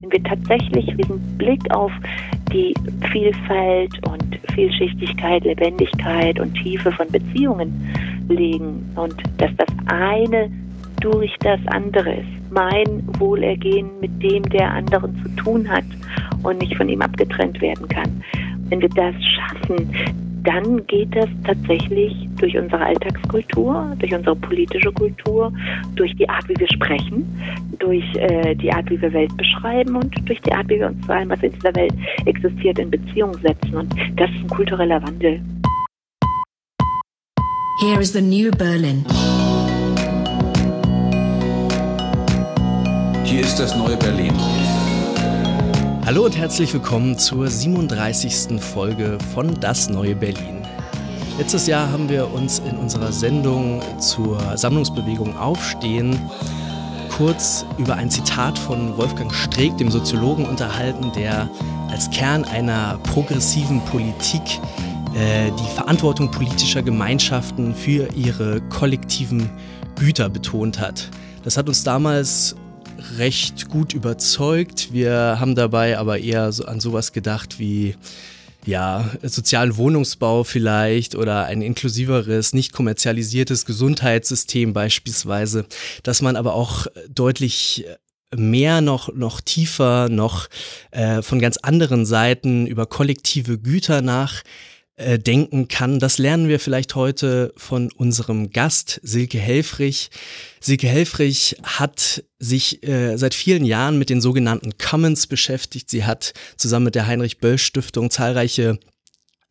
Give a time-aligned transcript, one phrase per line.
[0.00, 1.90] Wenn wir tatsächlich diesen Blick auf
[2.52, 2.74] die
[3.10, 7.72] Vielfalt und Vielschichtigkeit, Lebendigkeit und Tiefe von Beziehungen
[8.28, 10.50] legen und dass das eine
[11.00, 15.84] durch das andere ist, mein Wohlergehen mit dem der anderen zu tun hat
[16.42, 18.22] und nicht von ihm abgetrennt werden kann.
[18.68, 19.94] Wenn wir das schaffen,
[20.42, 25.52] dann geht das tatsächlich durch unsere Alltagskultur, durch unsere politische Kultur,
[25.94, 27.24] durch die Art, wie wir sprechen,
[27.78, 31.06] durch äh, die Art, wie wir Welt beschreiben und durch die Art, wie wir uns
[31.06, 31.94] zu allem, was in dieser Welt
[32.26, 33.74] existiert, in Beziehung setzen.
[33.74, 35.40] Und das ist ein kultureller Wandel.
[37.80, 39.04] Here is the new Berlin.
[43.24, 44.32] Hier ist das neue Berlin.
[46.06, 48.62] Hallo und herzlich willkommen zur 37.
[48.62, 50.65] Folge von Das neue Berlin.
[51.38, 56.18] Letztes Jahr haben wir uns in unserer Sendung zur Sammlungsbewegung Aufstehen
[57.10, 61.50] kurz über ein Zitat von Wolfgang Streeck, dem Soziologen, unterhalten, der
[61.90, 64.40] als Kern einer progressiven Politik
[65.14, 69.50] äh, die Verantwortung politischer Gemeinschaften für ihre kollektiven
[69.96, 71.10] Güter betont hat.
[71.44, 72.56] Das hat uns damals
[73.18, 74.90] recht gut überzeugt.
[74.90, 77.94] Wir haben dabei aber eher an sowas gedacht wie
[78.66, 85.66] ja, sozialen Wohnungsbau vielleicht oder ein inklusiveres, nicht kommerzialisiertes Gesundheitssystem beispielsweise,
[86.02, 87.86] dass man aber auch deutlich
[88.34, 90.48] mehr noch, noch tiefer, noch
[90.90, 94.42] äh, von ganz anderen Seiten über kollektive Güter nach
[94.96, 95.98] äh, denken kann.
[95.98, 100.10] Das lernen wir vielleicht heute von unserem Gast Silke Helfrich.
[100.60, 105.90] Silke Helfrich hat sich äh, seit vielen Jahren mit den sogenannten Commons beschäftigt.
[105.90, 108.78] Sie hat zusammen mit der Heinrich Böll Stiftung zahlreiche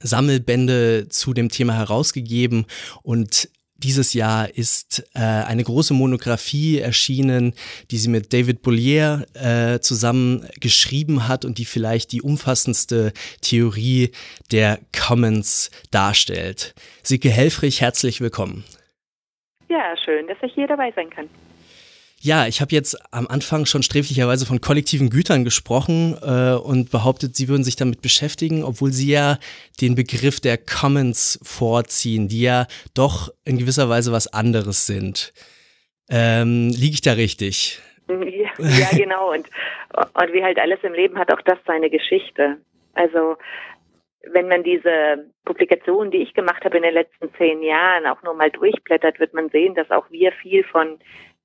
[0.01, 2.66] Sammelbände zu dem Thema herausgegeben
[3.03, 7.53] und dieses Jahr ist äh, eine große Monographie erschienen,
[7.91, 14.11] die sie mit David Bollier äh, zusammen geschrieben hat und die vielleicht die umfassendste Theorie
[14.51, 16.73] der Commons darstellt.
[17.03, 18.63] Sike Helfrich, herzlich willkommen.
[19.67, 21.29] Ja, schön, dass ich hier dabei sein kann.
[22.25, 27.36] Ja, ich habe jetzt am Anfang schon sträflicherweise von kollektiven Gütern gesprochen äh, und behauptet,
[27.36, 29.38] Sie würden sich damit beschäftigen, obwohl Sie ja
[29.80, 32.66] den Begriff der Commons vorziehen, die ja
[32.96, 35.34] doch in gewisser Weise was anderes sind.
[36.09, 37.80] Ähm, Liege ich da richtig?
[38.09, 39.31] Ja, ja genau.
[39.31, 39.47] Und,
[39.94, 42.57] und wie halt alles im Leben hat auch das seine Geschichte.
[42.96, 43.38] Also
[44.31, 48.34] wenn man diese Publikationen, die ich gemacht habe in den letzten zehn Jahren, auch nur
[48.34, 50.97] mal durchblättert, wird man sehen, dass auch wir viel von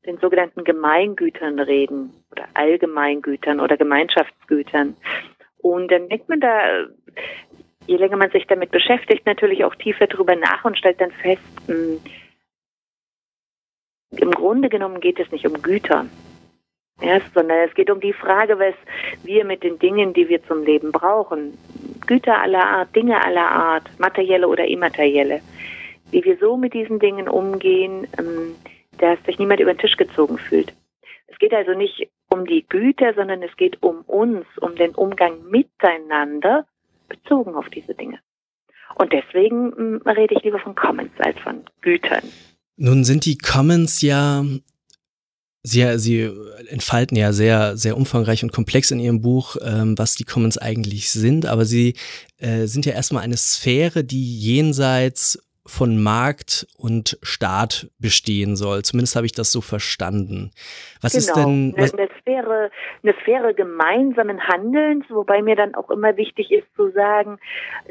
[0.06, 4.96] den sogenannten Gemeingütern reden oder Allgemeingütern oder Gemeinschaftsgütern.
[5.58, 6.86] Und dann denkt man da,
[7.86, 11.42] je länger man sich damit beschäftigt, natürlich auch tiefer drüber nach und stellt dann fest,
[11.68, 12.00] mh, hm,
[14.16, 16.06] im Grunde genommen geht es nicht um Güter,
[17.00, 18.74] ja, sondern es geht um die Frage, was
[19.22, 21.56] wir mit den Dingen, die wir zum Leben brauchen,
[22.06, 25.40] Güter aller Art, Dinge aller Art, materielle oder immaterielle,
[26.10, 28.56] wie wir so mit diesen Dingen umgehen, ähm,
[29.00, 30.72] dass sich niemand über den Tisch gezogen fühlt.
[31.26, 35.48] Es geht also nicht um die Güter, sondern es geht um uns, um den Umgang
[35.48, 36.66] miteinander
[37.08, 38.18] bezogen auf diese Dinge.
[38.96, 42.22] Und deswegen hm, rede ich lieber von Commons als von Gütern.
[42.76, 44.44] Nun sind die Commons ja
[45.62, 46.30] Sie, Sie
[46.68, 51.10] entfalten ja sehr, sehr umfangreich und komplex in Ihrem Buch, ähm, was die Commons eigentlich
[51.10, 51.96] sind, aber Sie
[52.38, 58.82] äh, sind ja erstmal eine Sphäre, die jenseits von Markt und Staat bestehen soll.
[58.82, 60.50] Zumindest habe ich das so verstanden.
[61.02, 61.20] Was genau.
[61.22, 61.74] ist denn.
[61.76, 62.70] Was eine, Sphäre,
[63.02, 67.38] eine Sphäre gemeinsamen Handelns, wobei mir dann auch immer wichtig ist zu sagen,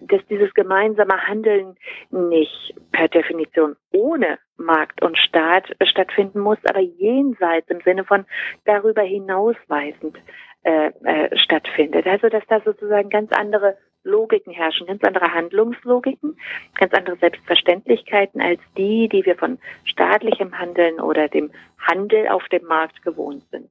[0.01, 1.77] dass dieses gemeinsame Handeln
[2.09, 8.25] nicht per Definition ohne Markt und Staat stattfinden muss, aber jenseits im Sinne von
[8.65, 10.17] darüber hinausweisend
[10.63, 12.05] äh, äh, stattfindet.
[12.05, 16.37] Also dass da sozusagen ganz andere Logiken herrschen, ganz andere Handlungslogiken,
[16.77, 22.65] ganz andere Selbstverständlichkeiten als die, die wir von staatlichem Handeln oder dem Handel auf dem
[22.65, 23.69] Markt gewohnt sind.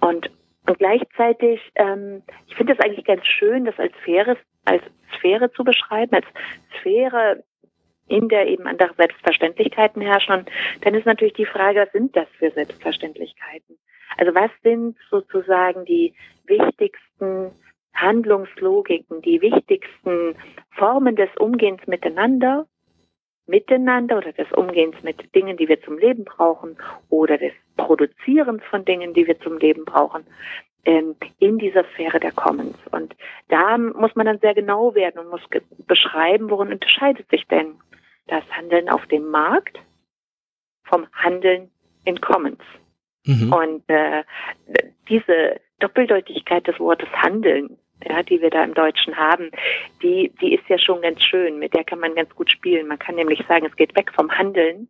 [0.00, 0.30] Und,
[0.66, 4.82] und gleichzeitig, ähm, ich finde es eigentlich ganz schön, das als Sphäre, als
[5.18, 6.26] Sphäre zu beschreiben, als
[6.80, 7.44] Sphäre,
[8.08, 10.34] in der eben andere Selbstverständlichkeiten herrschen.
[10.34, 10.50] Und
[10.82, 13.78] dann ist natürlich die Frage, was sind das für Selbstverständlichkeiten?
[14.16, 16.14] Also was sind sozusagen die
[16.46, 17.50] wichtigsten
[17.96, 20.36] Handlungslogiken, die wichtigsten
[20.70, 22.66] Formen des Umgehens miteinander,
[23.46, 26.76] miteinander oder des Umgehens mit Dingen, die wir zum Leben brauchen
[27.08, 30.26] oder des Produzierens von Dingen, die wir zum Leben brauchen,
[30.84, 32.78] ähm, in dieser Sphäre der Commons.
[32.90, 33.14] Und
[33.48, 35.42] da muss man dann sehr genau werden und muss
[35.86, 37.74] beschreiben, worin unterscheidet sich denn
[38.26, 39.78] das Handeln auf dem Markt
[40.84, 41.70] vom Handeln
[42.04, 42.62] in Commons.
[43.26, 43.52] Mhm.
[43.52, 44.24] Und äh,
[45.08, 49.50] diese Doppeldeutigkeit des Wortes Handeln, ja, die wir da im Deutschen haben,
[50.02, 51.58] die, die ist ja schon ganz schön.
[51.58, 52.88] Mit der kann man ganz gut spielen.
[52.88, 54.88] Man kann nämlich sagen, es geht weg vom Handeln,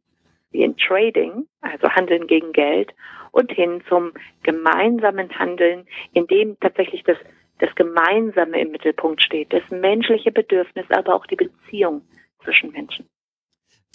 [0.50, 2.93] wie in Trading, also Handeln gegen Geld,
[3.32, 4.12] und hin zum
[4.43, 7.19] gemeinsamen Handeln, in dem tatsächlich das,
[7.58, 12.03] das Gemeinsame im Mittelpunkt steht, das menschliche Bedürfnis, aber auch die Beziehung
[12.43, 13.06] zwischen Menschen.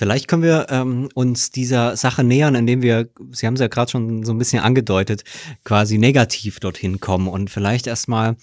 [0.02, 3.92] Vielleicht können wir ähm, uns dieser Sache nähern, indem wir, Sie haben es ja gerade
[3.92, 5.24] schon so ein bisschen angedeutet,
[5.64, 8.36] quasi negativ dorthin kommen und vielleicht erstmal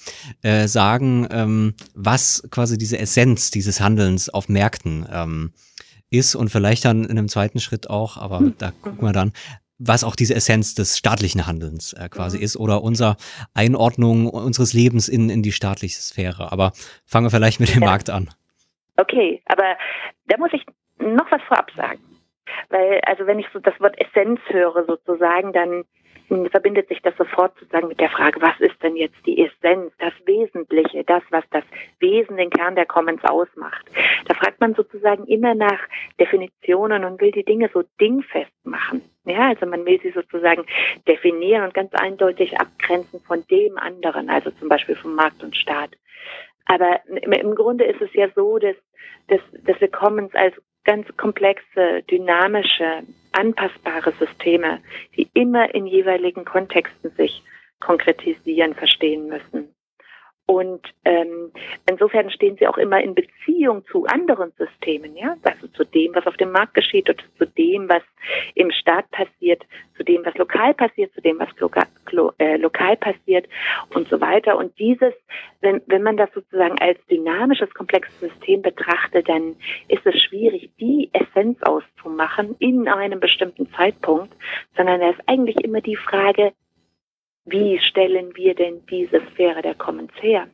[0.42, 5.52] äh, sagen, ähm, was quasi diese Essenz dieses Handelns auf Märkten ähm,
[6.10, 8.54] ist und vielleicht dann in einem zweiten Schritt auch, aber hm.
[8.58, 9.32] da gucken wir dann,
[9.78, 12.44] was auch diese Essenz des staatlichen Handelns äh, quasi mhm.
[12.44, 13.16] ist oder unser
[13.52, 16.52] Einordnung unseres Lebens in, in die staatliche Sphäre.
[16.52, 16.70] Aber
[17.04, 17.88] fangen wir vielleicht mit dem ja.
[17.88, 18.28] Markt an.
[18.96, 19.76] Okay, aber
[20.26, 20.62] da muss ich
[21.00, 22.00] noch was vorab sagen.
[22.70, 25.84] Weil, also wenn ich so das Wort Essenz höre sozusagen, dann
[26.50, 30.12] verbindet sich das sofort sozusagen mit der Frage, was ist denn jetzt die Essenz, das
[30.26, 31.64] Wesentliche, das, was das
[32.00, 33.86] Wesen, den Kern der Commons ausmacht.
[34.26, 35.80] Da fragt man sozusagen immer nach
[36.20, 39.02] Definitionen und will die Dinge so dingfest machen.
[39.24, 40.64] Ja, also man will sie sozusagen
[41.06, 45.90] definieren und ganz eindeutig abgrenzen von dem anderen, also zum Beispiel vom Markt und Staat.
[46.66, 48.76] Aber im Grunde ist es ja so, dass,
[49.28, 50.54] dass, dass wir Commons als
[50.88, 53.02] ganz komplexe, dynamische,
[53.32, 54.80] anpassbare Systeme,
[55.14, 57.42] die immer in jeweiligen Kontexten sich
[57.78, 59.68] konkretisieren, verstehen müssen.
[60.50, 61.52] Und ähm,
[61.86, 66.26] insofern stehen sie auch immer in Beziehung zu anderen Systemen, ja, also zu dem, was
[66.26, 68.02] auf dem Markt geschieht und zu dem, was
[68.54, 69.62] im Staat passiert,
[69.94, 71.86] zu dem, was lokal passiert, zu dem, was lokal,
[72.38, 73.46] äh, lokal passiert
[73.90, 74.56] und so weiter.
[74.56, 75.12] Und dieses,
[75.60, 79.54] wenn, wenn man das sozusagen als dynamisches, komplexes System betrachtet, dann
[79.88, 84.34] ist es schwierig, die Essenz auszumachen in einem bestimmten Zeitpunkt,
[84.78, 86.54] sondern es ist eigentlich immer die Frage,
[87.50, 90.48] wie stellen wir denn diese Sphäre der Commons her?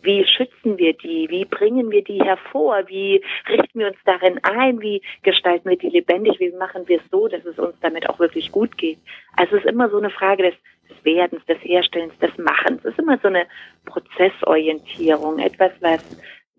[0.00, 1.28] Wie schützen wir die?
[1.28, 2.88] Wie bringen wir die hervor?
[2.88, 4.80] Wie richten wir uns darin ein?
[4.80, 6.40] Wie gestalten wir die lebendig?
[6.40, 8.98] Wie machen wir es so, dass es uns damit auch wirklich gut geht?
[9.36, 10.54] Also es ist immer so eine Frage des,
[10.88, 12.84] des Werdens, des Herstellens, des Machens.
[12.84, 13.46] Es ist immer so eine
[13.84, 16.02] Prozessorientierung, etwas, was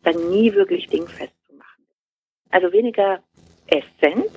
[0.04, 2.54] dann nie wirklich dingfest zu machen ist.
[2.54, 3.24] Also weniger
[3.68, 4.28] Essenz,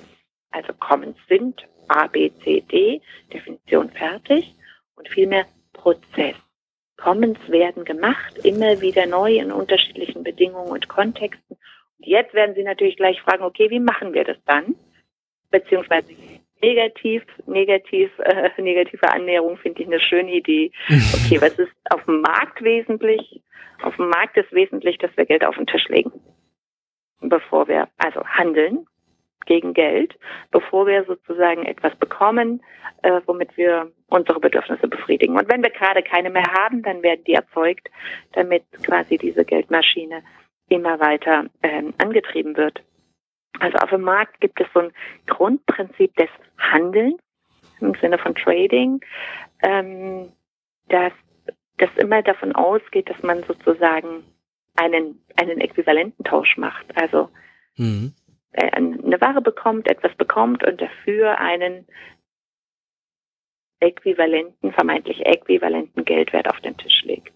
[0.49, 4.55] also Commons sind A, B, C, D, Definition fertig,
[5.01, 6.35] und vielmehr Prozess.
[6.97, 11.57] Commons werden gemacht, immer wieder neu in unterschiedlichen Bedingungen und Kontexten.
[11.97, 14.75] Und jetzt werden Sie natürlich gleich fragen, okay, wie machen wir das dann?
[15.49, 16.13] Beziehungsweise
[16.61, 20.71] negativ, negativ, äh, negative Annäherung finde ich eine schöne Idee.
[20.87, 23.41] Okay, was ist auf dem Markt wesentlich?
[23.81, 26.11] Auf dem Markt ist wesentlich, dass wir Geld auf den Tisch legen,
[27.19, 28.85] bevor wir also handeln
[29.45, 30.17] gegen Geld,
[30.51, 32.61] bevor wir sozusagen etwas bekommen,
[33.03, 35.37] äh, womit wir unsere Bedürfnisse befriedigen.
[35.37, 37.89] Und wenn wir gerade keine mehr haben, dann werden die erzeugt,
[38.33, 40.23] damit quasi diese Geldmaschine
[40.69, 42.81] immer weiter ähm, angetrieben wird.
[43.59, 44.91] Also auf dem Markt gibt es so ein
[45.27, 47.19] Grundprinzip des Handelns
[47.79, 49.01] im Sinne von Trading,
[49.63, 50.31] ähm,
[50.87, 51.13] dass
[51.77, 54.23] das immer davon ausgeht, dass man sozusagen
[54.75, 56.85] einen, einen Äquivalententausch macht.
[56.95, 57.29] Also
[57.77, 58.13] mhm.
[58.53, 61.87] Äh, eine Ware bekommt, etwas bekommt und dafür einen
[63.79, 67.33] äquivalenten, vermeintlich äquivalenten Geldwert auf den Tisch legt.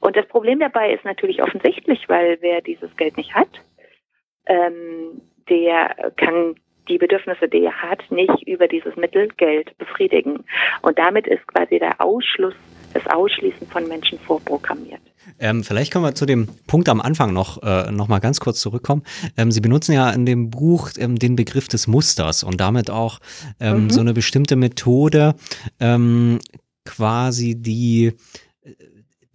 [0.00, 3.48] Und das Problem dabei ist natürlich offensichtlich, weil wer dieses Geld nicht hat,
[4.46, 6.56] ähm, der kann
[6.88, 10.44] die Bedürfnisse, die er hat, nicht über dieses Mittel Geld befriedigen.
[10.82, 12.54] Und damit ist quasi der Ausschluss,
[12.92, 15.00] das Ausschließen von Menschen vorprogrammiert.
[15.38, 18.60] Ähm, vielleicht können wir zu dem Punkt am Anfang noch, äh, noch mal ganz kurz
[18.60, 19.02] zurückkommen.
[19.36, 23.20] Ähm, Sie benutzen ja in dem Buch ähm, den Begriff des Musters und damit auch
[23.60, 23.90] ähm, mhm.
[23.90, 25.34] so eine bestimmte Methode,
[25.80, 26.38] ähm,
[26.84, 28.12] quasi die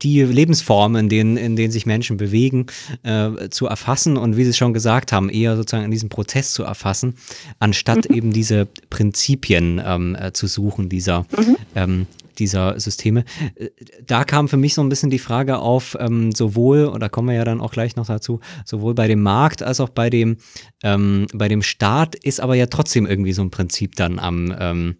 [0.01, 2.67] die Lebensformen, in denen, in denen sich Menschen bewegen,
[3.03, 6.63] äh, zu erfassen und wie Sie schon gesagt haben, eher sozusagen in diesem Prozess zu
[6.63, 7.15] erfassen,
[7.59, 8.15] anstatt mhm.
[8.15, 11.57] eben diese Prinzipien ähm, äh, zu suchen, dieser, mhm.
[11.75, 12.07] ähm,
[12.39, 13.23] dieser Systeme.
[13.55, 13.69] Äh,
[14.05, 17.29] da kam für mich so ein bisschen die Frage auf, ähm, sowohl, und da kommen
[17.29, 20.37] wir ja dann auch gleich noch dazu, sowohl bei dem Markt als auch bei dem,
[20.83, 24.95] ähm, bei dem Staat ist aber ja trotzdem irgendwie so ein Prinzip dann am, ähm,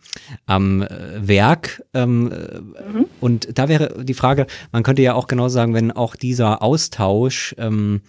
[0.46, 1.84] am äh, Werk.
[1.93, 3.05] Ähm, mhm.
[3.19, 7.55] Und da wäre die Frage, man könnte ja auch genau sagen, wenn auch dieser Austausch,
[7.58, 8.01] ähm,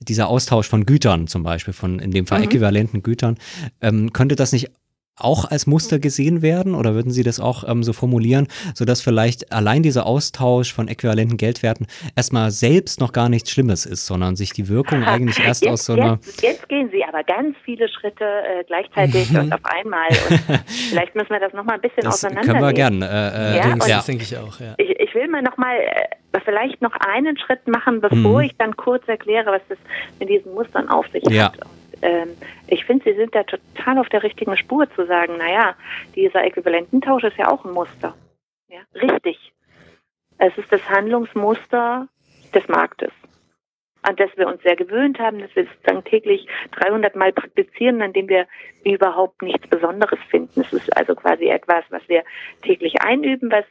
[0.00, 2.44] dieser Austausch von Gütern zum Beispiel, von in dem Fall mhm.
[2.44, 3.36] äquivalenten Gütern,
[3.80, 4.70] ähm, könnte das nicht
[5.16, 9.52] auch als Muster gesehen werden oder würden Sie das auch ähm, so formulieren, sodass vielleicht
[9.52, 14.52] allein dieser Austausch von äquivalenten Geldwerten erstmal selbst noch gar nichts Schlimmes ist, sondern sich
[14.52, 16.18] die Wirkung eigentlich erst jetzt, aus so einer.
[16.24, 20.08] Jetzt, jetzt, gehen Sie aber ganz viele Schritte äh, gleichzeitig und auf einmal.
[20.28, 20.40] Und
[20.90, 22.60] vielleicht müssen wir das nochmal ein bisschen das auseinandernehmen.
[22.60, 23.06] Können wir gerne.
[23.06, 23.96] Äh, äh, ja, ja.
[23.96, 24.60] Das denke ich auch.
[24.60, 24.74] Ja.
[24.76, 28.46] Ich, ich will mal noch mal äh, vielleicht noch einen Schritt machen, bevor Mhm.
[28.46, 29.78] ich dann kurz erkläre, was das
[30.20, 31.44] mit diesen Mustern auf sich Ja.
[31.46, 31.56] hat.
[31.64, 31.70] Und,
[32.02, 32.36] ähm,
[32.68, 35.74] ich finde, Sie sind da total auf der richtigen Spur zu sagen, naja,
[36.14, 38.14] dieser Äquivalententausch ist ja auch ein Muster.
[38.68, 39.52] Ja, richtig.
[40.38, 42.08] Es ist das Handlungsmuster
[42.54, 43.12] des Marktes,
[44.02, 48.12] an das wir uns sehr gewöhnt haben, dass wir sozusagen täglich 300 Mal praktizieren, an
[48.12, 48.46] dem wir
[48.84, 50.60] überhaupt nichts Besonderes finden.
[50.60, 52.22] Es ist also quasi etwas, was wir
[52.62, 53.64] täglich einüben, was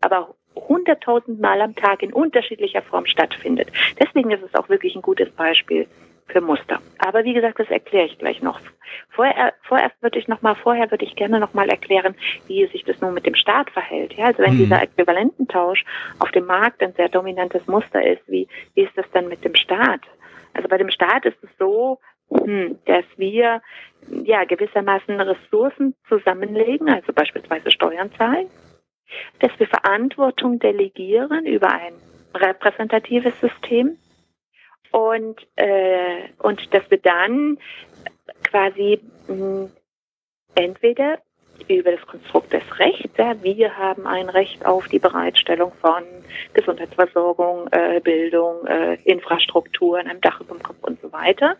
[0.00, 3.70] aber hunderttausend Mal am Tag in unterschiedlicher Form stattfindet.
[4.00, 5.86] Deswegen ist es auch wirklich ein gutes Beispiel
[6.28, 6.80] für Muster.
[6.98, 8.60] Aber wie gesagt, das erkläre ich gleich noch.
[9.10, 12.14] Vorher, vorerst würde ich noch mal, vorher würde ich gerne noch mal erklären,
[12.46, 14.14] wie sich das nun mit dem Staat verhält.
[14.14, 14.58] Ja, also wenn Mhm.
[14.58, 15.84] dieser Äquivalententausch
[16.18, 19.54] auf dem Markt ein sehr dominantes Muster ist, wie, wie ist das dann mit dem
[19.54, 20.00] Staat?
[20.54, 21.98] Also bei dem Staat ist es so,
[22.30, 23.62] hm, dass wir
[24.08, 28.48] ja gewissermaßen Ressourcen zusammenlegen, also beispielsweise Steuern zahlen,
[29.40, 31.94] dass wir Verantwortung delegieren über ein
[32.34, 33.96] repräsentatives System
[34.90, 37.58] und, äh, und dass wir dann
[38.44, 39.68] quasi mh,
[40.54, 41.18] entweder
[41.66, 46.04] über das Konstrukt des Rechts, ja, wir haben ein Recht auf die Bereitstellung von
[46.54, 51.56] Gesundheitsversorgung, äh, Bildung, äh, Infrastruktur, einem Dach über dem Kopf und so weiter,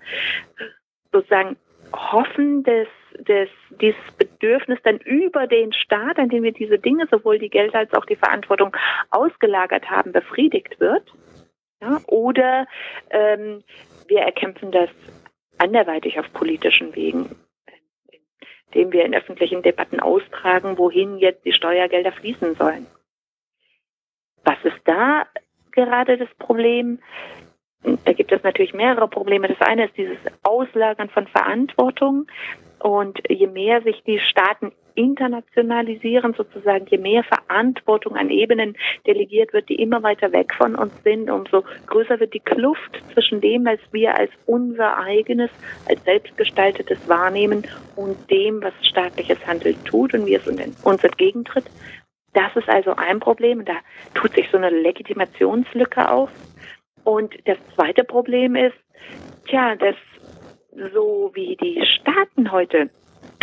[1.12, 1.56] sozusagen
[1.92, 2.86] hoffen, dass,
[3.24, 3.48] dass
[3.80, 7.92] dieses Bedürfnis dann über den Staat, an dem wir diese Dinge, sowohl die Gelder als
[7.94, 8.76] auch die Verantwortung
[9.10, 11.04] ausgelagert haben, befriedigt wird.
[11.80, 12.66] Ja, oder
[13.10, 13.62] ähm,
[14.08, 14.90] wir erkämpfen das
[15.58, 17.36] anderweitig auf politischen Wegen,
[18.66, 22.86] indem wir in öffentlichen Debatten austragen, wohin jetzt die Steuergelder fließen sollen.
[24.44, 25.26] Was ist da
[25.72, 27.00] gerade das Problem?
[27.82, 29.48] Da gibt es natürlich mehrere Probleme.
[29.48, 32.26] Das eine ist dieses Auslagern von Verantwortung.
[32.80, 39.68] Und je mehr sich die Staaten internationalisieren, sozusagen, je mehr Verantwortung an Ebenen delegiert wird,
[39.68, 43.78] die immer weiter weg von uns sind, umso größer wird die Kluft zwischen dem, was
[43.92, 45.50] wir als unser eigenes,
[45.88, 50.46] als selbstgestaltetes wahrnehmen und dem, was staatliches Handeln tut und wie es
[50.82, 51.66] uns entgegentritt.
[52.32, 53.64] Das ist also ein Problem.
[53.64, 53.74] Da
[54.14, 56.30] tut sich so eine Legitimationslücke auf.
[57.08, 58.76] Und das zweite Problem ist,
[59.48, 59.94] tja, dass
[60.92, 62.90] so wie die Staaten heute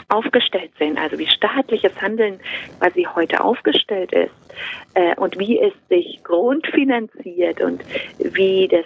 [0.08, 2.40] aufgestellt sind, also wie staatliches Handeln
[2.80, 4.36] quasi heute aufgestellt ist
[4.94, 7.84] äh, und wie es sich grundfinanziert und
[8.20, 8.86] wie das,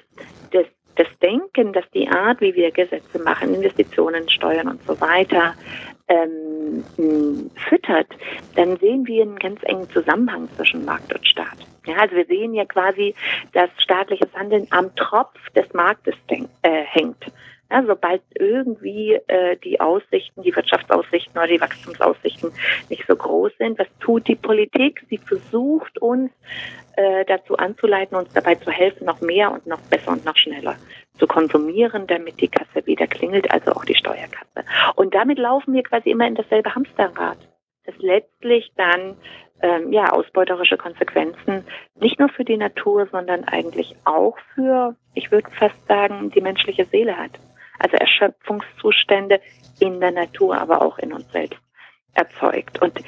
[0.52, 5.56] das, das Denken, dass die Art, wie wir Gesetze machen, Investitionen, Steuern und so weiter
[6.08, 6.86] ähm,
[7.68, 8.08] füttert,
[8.56, 11.58] dann sehen wir einen ganz engen Zusammenhang zwischen Markt und Staat.
[11.90, 13.16] Ja, also wir sehen ja quasi,
[13.54, 16.42] dass staatliches Handeln am Tropf des Marktes äh,
[16.84, 17.26] hängt.
[17.72, 22.52] Ja, sobald irgendwie äh, die Aussichten, die Wirtschaftsaussichten oder die Wachstumsaussichten
[22.90, 25.06] nicht so groß sind, was tut die Politik?
[25.08, 26.32] Sie versucht uns
[26.96, 30.78] äh, dazu anzuleiten, uns dabei zu helfen, noch mehr und noch besser und noch schneller
[31.20, 34.66] zu konsumieren, damit die Kasse wieder klingelt, also auch die Steuerkasse.
[34.96, 37.38] Und damit laufen wir quasi immer in dasselbe Hamsterrad,
[37.86, 39.16] das letztlich dann
[39.62, 45.50] ähm, ja ausbeuterische Konsequenzen nicht nur für die Natur, sondern eigentlich auch für, ich würde
[45.52, 47.32] fast sagen, die menschliche Seele hat.
[47.80, 49.40] Also Erschöpfungszustände
[49.80, 51.60] in der Natur, aber auch in uns selbst
[52.14, 52.82] erzeugt.
[52.82, 53.00] Und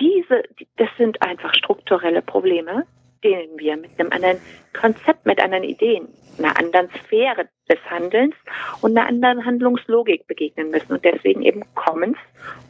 [0.00, 0.42] diese,
[0.76, 2.86] das sind einfach strukturelle Probleme,
[3.22, 4.40] denen wir mit einem anderen
[4.78, 6.08] Konzept, mit anderen Ideen,
[6.38, 8.34] einer anderen Sphäre des Handelns
[8.82, 12.18] und einer anderen Handlungslogik begegnen müssen und deswegen eben Commons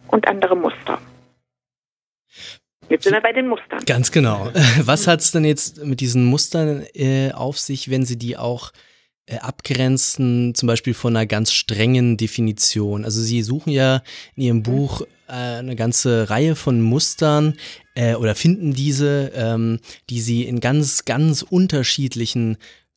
[0.09, 0.99] und andere Muster.
[2.89, 3.85] Jetzt sind wir bei den Mustern.
[3.87, 4.51] Ganz genau.
[4.81, 8.73] Was hat es denn jetzt mit diesen Mustern äh, auf sich, wenn Sie die auch
[9.27, 13.05] äh, abgrenzen, zum Beispiel von einer ganz strengen Definition?
[13.05, 14.03] Also Sie suchen ja
[14.35, 17.55] in Ihrem Buch äh, eine ganze Reihe von Mustern
[17.95, 22.57] äh, oder finden diese, ähm, die Sie in ganz, ganz unterschiedlichen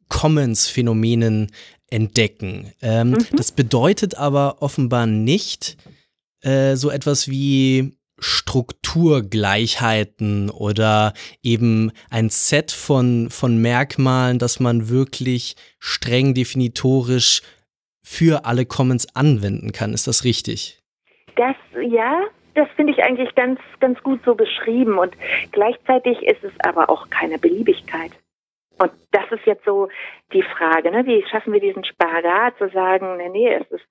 [0.10, 1.52] Commons-Phänomenen
[1.90, 2.72] entdecken.
[2.82, 3.26] Ähm, Mhm.
[3.36, 5.78] Das bedeutet aber offenbar nicht
[6.42, 15.56] äh, so etwas wie Strukturgleichheiten oder eben ein Set von, von Merkmalen, das man wirklich
[15.80, 17.44] streng definitorisch
[18.04, 19.94] für alle Commons anwenden kann.
[19.94, 20.82] Ist das richtig?
[21.36, 22.24] Das, ja,
[22.56, 24.98] das finde ich eigentlich ganz, ganz gut so beschrieben.
[24.98, 25.16] Und
[25.52, 28.12] gleichzeitig ist es aber auch keine Beliebigkeit.
[28.80, 29.90] Und das ist jetzt so
[30.34, 31.06] die Frage, ne?
[31.06, 33.86] wie schaffen wir diesen Spagat zu sagen, nee, nee, es ist,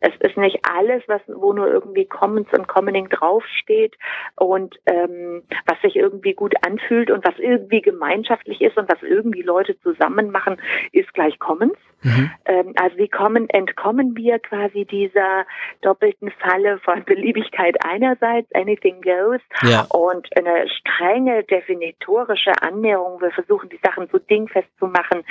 [0.00, 3.96] Es ist nicht alles, was wo nur irgendwie Commons und Commoning draufsteht
[4.36, 9.42] und ähm, was sich irgendwie gut anfühlt und was irgendwie gemeinschaftlich ist und was irgendwie
[9.42, 10.60] Leute zusammen machen,
[10.92, 11.76] ist gleich Commons.
[12.02, 12.30] Mhm.
[12.44, 15.46] Ähm, also wie kommen, entkommen wir quasi dieser
[15.80, 19.84] doppelten Falle von Beliebigkeit einerseits, anything goes, ja.
[19.90, 23.20] und eine strenge definitorische Annäherung.
[23.20, 25.24] Wir versuchen die Sachen so dingfest zu machen,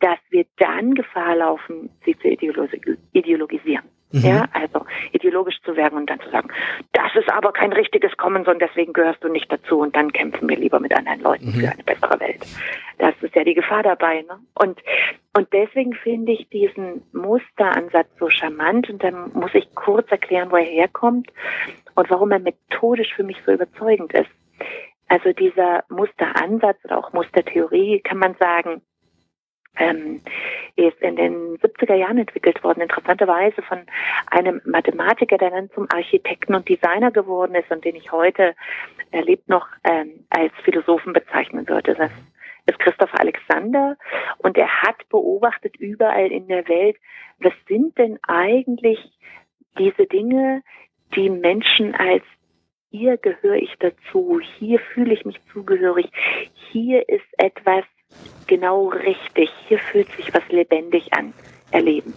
[0.00, 3.84] dass wir dann Gefahr laufen, sie zu ideologisieren.
[4.14, 4.20] Mhm.
[4.20, 6.48] Ja, also ideologisch zu werden und dann zu sagen,
[6.92, 10.48] das ist aber kein richtiges Kommen, sondern deswegen gehörst du nicht dazu und dann kämpfen
[10.48, 11.54] wir lieber mit anderen Leuten mhm.
[11.54, 12.46] für eine bessere Welt.
[12.98, 14.22] Das ist ja die Gefahr dabei.
[14.22, 14.38] Ne?
[14.54, 14.80] Und,
[15.36, 20.56] und deswegen finde ich diesen Musteransatz so charmant und dann muss ich kurz erklären, wo
[20.56, 21.32] er herkommt
[21.96, 24.30] und warum er methodisch für mich so überzeugend ist.
[25.08, 28.80] Also dieser Musteransatz oder auch Mustertheorie kann man sagen,
[29.76, 30.20] ähm,
[30.76, 33.78] ist in den 70er Jahren entwickelt worden, interessanterweise von
[34.30, 38.54] einem Mathematiker, der dann zum Architekten und Designer geworden ist und den ich heute
[39.10, 41.94] erlebt noch ähm, als Philosophen bezeichnen würde.
[41.94, 42.10] Das
[42.66, 43.96] ist Christopher Alexander
[44.38, 46.96] und er hat beobachtet überall in der Welt,
[47.38, 48.98] was sind denn eigentlich
[49.78, 50.62] diese Dinge,
[51.14, 52.22] die Menschen als
[52.90, 56.06] hier gehöre ich dazu, hier fühle ich mich zugehörig,
[56.70, 57.84] hier ist etwas,
[58.46, 59.50] genau richtig.
[59.68, 61.32] Hier fühlt sich was lebendig an,
[61.70, 62.14] erleben.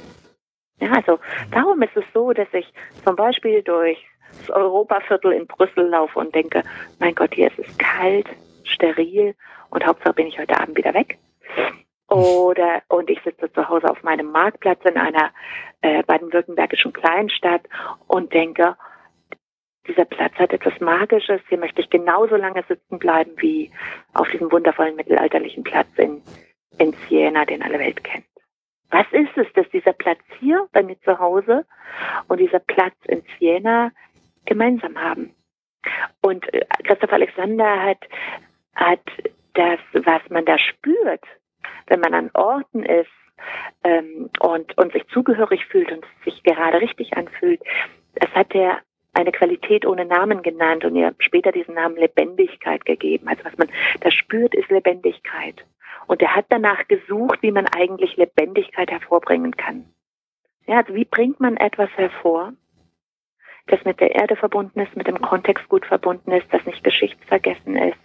[0.80, 1.20] Ja, also
[1.52, 2.72] darum ist es so, dass ich
[3.04, 3.98] zum Beispiel durch
[4.40, 6.64] das Europaviertel in Brüssel laufe und denke,
[7.00, 8.28] mein Gott, hier ist es kalt,
[8.64, 9.36] steril
[9.70, 11.18] und Hauptsache bin ich heute Abend wieder weg.
[12.10, 15.32] Oder und ich sitze zu Hause auf meinem Marktplatz in einer
[15.82, 17.64] äh, baden-württembergischen Kleinstadt
[18.08, 18.78] und denke,
[19.88, 21.42] dieser Platz hat etwas Magisches.
[21.50, 23.72] Hier möchte ich genauso lange sitzen bleiben wie
[24.14, 26.22] auf diesem wundervollen mittelalterlichen Platz in,
[26.78, 28.26] in Siena, den alle Welt kennt.
[28.90, 31.66] Was ist es, dass dieser Platz hier bei mir zu Hause
[32.28, 33.92] und dieser Platz in Siena
[34.46, 35.36] gemeinsam haben?
[36.22, 38.08] Und äh, Christoph Alexander hat,
[38.76, 39.02] hat
[39.54, 41.24] das, was man da spürt,
[41.88, 43.10] wenn man an Orten ist
[43.84, 47.62] ähm, und, und sich zugehörig fühlt und sich gerade richtig anfühlt,
[48.16, 48.82] das hat er
[49.18, 53.28] eine Qualität ohne Namen genannt und ihr später diesen Namen Lebendigkeit gegeben.
[53.28, 53.70] Also was man
[54.02, 55.66] da spürt, ist Lebendigkeit.
[56.06, 59.86] Und er hat danach gesucht, wie man eigentlich Lebendigkeit hervorbringen kann.
[60.68, 62.54] Ja, also wie bringt man etwas hervor,
[63.68, 67.76] das mit der Erde verbunden ist, mit dem Kontext gut verbunden ist, das nicht geschichtsvergessen
[67.76, 67.98] ist,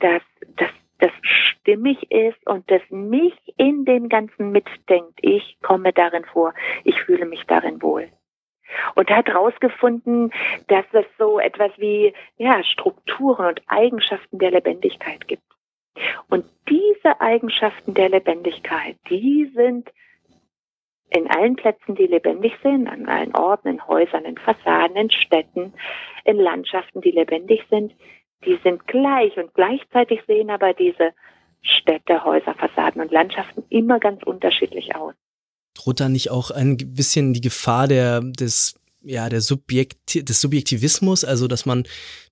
[0.00, 0.22] das,
[0.56, 5.18] das, das stimmig ist und das mich in dem Ganzen mitdenkt.
[5.20, 8.08] Ich komme darin vor, ich fühle mich darin wohl
[8.94, 10.32] und hat herausgefunden,
[10.68, 15.42] dass es so etwas wie ja, Strukturen und Eigenschaften der Lebendigkeit gibt.
[16.28, 19.90] Und diese Eigenschaften der Lebendigkeit, die sind
[21.10, 25.72] in allen Plätzen, die lebendig sind, an allen Orten, in Häusern, in Fassaden, in Städten,
[26.24, 27.94] in Landschaften, die lebendig sind,
[28.44, 31.12] die sind gleich und gleichzeitig sehen aber diese
[31.62, 35.14] Städte, Häuser, Fassaden und Landschaften immer ganz unterschiedlich aus
[35.74, 41.24] droht da nicht auch ein bisschen die Gefahr der, des, ja, der Subjekt, des Subjektivismus?
[41.24, 41.84] Also, dass man,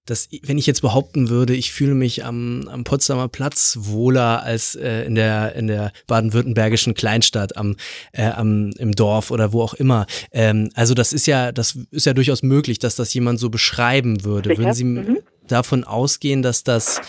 [0.07, 4.75] dass, wenn ich jetzt behaupten würde, ich fühle mich am, am Potsdamer Platz wohler als
[4.75, 7.77] äh, in der, in der baden-württembergischen Kleinstadt, am,
[8.13, 10.07] äh, am, im Dorf oder wo auch immer.
[10.33, 14.25] Ähm, also, das ist ja, das ist ja durchaus möglich, dass das jemand so beschreiben
[14.25, 14.51] würde.
[14.51, 14.59] Sicher?
[14.59, 15.19] Würden Sie mhm.
[15.47, 17.01] davon ausgehen, dass das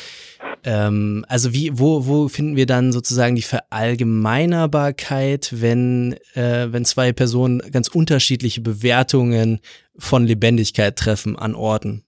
[0.66, 7.12] ähm, also wie, wo, wo finden wir dann sozusagen die Verallgemeinerbarkeit, wenn, äh, wenn zwei
[7.12, 9.60] Personen ganz unterschiedliche Bewertungen
[9.98, 12.06] von Lebendigkeit treffen an Orten?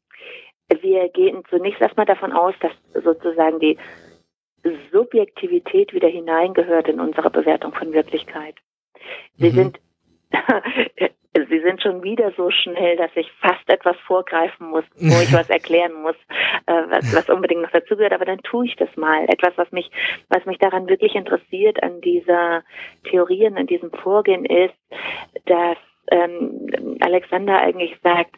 [0.81, 2.71] Wir gehen zunächst erstmal davon aus, dass
[3.03, 3.77] sozusagen die
[4.91, 8.55] Subjektivität wieder hineingehört in unsere Bewertung von Wirklichkeit.
[9.37, 9.55] Wir mhm.
[9.55, 9.79] sind
[11.49, 15.49] Sie sind schon wieder so schnell, dass ich fast etwas vorgreifen muss, wo ich was
[15.49, 16.15] erklären muss,
[16.65, 18.13] äh, was, was unbedingt noch dazugehört.
[18.13, 19.25] Aber dann tue ich das mal.
[19.25, 19.91] Etwas, was mich,
[20.29, 22.63] was mich daran wirklich interessiert an dieser
[23.09, 24.75] Theorie und an diesem Vorgehen ist,
[25.45, 25.77] dass
[26.11, 28.35] ähm, Alexander eigentlich sagt,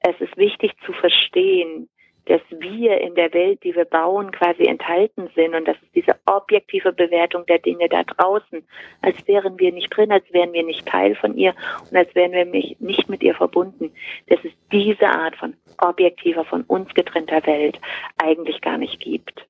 [0.00, 1.88] es ist wichtig zu verstehen,
[2.26, 6.16] dass wir in der Welt, die wir bauen, quasi enthalten sind und das ist diese
[6.26, 8.66] objektive Bewertung der Dinge da draußen,
[9.02, 11.54] als wären wir nicht drin, als wären wir nicht Teil von ihr
[11.90, 13.92] und als wären wir nicht mit ihr verbunden.
[14.28, 17.78] Dass es diese Art von objektiver, von uns getrennter Welt
[18.22, 19.46] eigentlich gar nicht gibt.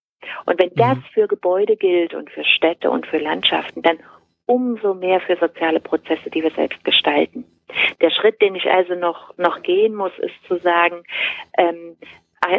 [0.46, 1.04] Und wenn das mhm.
[1.12, 3.98] für Gebäude gilt und für Städte und für Landschaften, dann
[4.46, 7.44] umso mehr für soziale Prozesse, die wir selbst gestalten.
[8.00, 11.02] Der Schritt, den ich also noch, noch gehen muss, ist zu sagen,
[11.56, 11.96] ähm,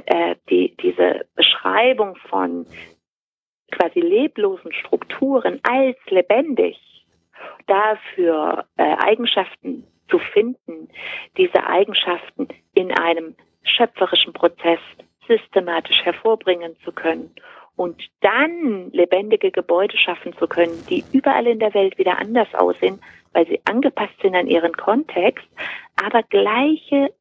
[0.06, 2.66] äh, die, diese Beschreibung von
[3.72, 6.78] quasi leblosen Strukturen als lebendig
[7.68, 10.90] dafür äh, Eigenschaften zu finden,
[11.38, 14.80] diese Eigenschaften in einem schöpferischen Prozess
[15.28, 17.32] systematisch hervorbringen zu können
[17.76, 23.02] und dann lebendige Gebäude schaffen zu können, die überall in der Welt wieder anders aussehen,
[23.34, 25.46] weil sie angepasst sind an ihren Kontext,
[26.02, 27.12] aber gleiche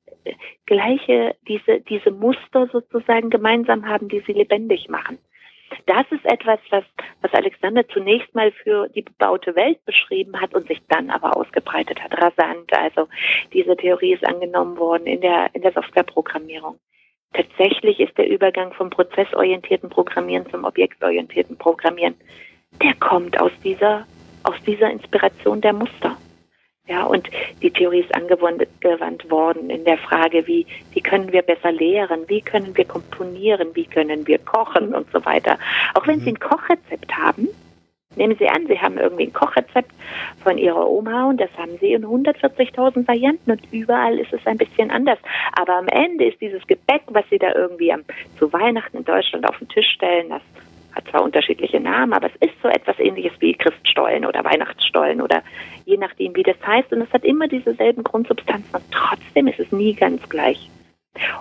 [0.66, 5.18] gleiche diese diese Muster sozusagen gemeinsam haben, die sie lebendig machen.
[5.86, 6.84] Das ist etwas, was,
[7.20, 12.02] was Alexander zunächst mal für die bebaute Welt beschrieben hat und sich dann aber ausgebreitet
[12.02, 12.72] hat, rasant.
[12.72, 13.08] Also
[13.52, 16.78] diese Theorie ist angenommen worden in der, in der Softwareprogrammierung.
[17.32, 22.14] Tatsächlich ist der Übergang vom prozessorientierten Programmieren zum objektorientierten Programmieren,
[22.80, 24.06] der kommt aus dieser,
[24.44, 26.16] aus dieser Inspiration der Muster.
[26.86, 27.30] Ja, und
[27.62, 32.42] die Theorie ist angewandt worden in der Frage, wie, wie können wir besser lehren, wie
[32.42, 35.58] können wir komponieren, wie können wir kochen und so weiter.
[35.94, 37.48] Auch wenn Sie ein Kochrezept haben,
[38.16, 39.92] nehmen Sie an, Sie haben irgendwie ein Kochrezept
[40.42, 44.58] von Ihrer Oma und das haben Sie in 140.000 Varianten und überall ist es ein
[44.58, 45.18] bisschen anders.
[45.58, 48.04] Aber am Ende ist dieses Gebäck, was Sie da irgendwie am,
[48.38, 50.42] zu Weihnachten in Deutschland auf den Tisch stellen, das
[50.94, 55.42] hat zwar unterschiedliche Namen, aber es ist so etwas ähnliches wie Christstollen oder Weihnachtsstollen oder
[55.84, 56.92] je nachdem, wie das heißt.
[56.92, 60.70] Und es hat immer dieselben Grundsubstanzen und trotzdem ist es nie ganz gleich.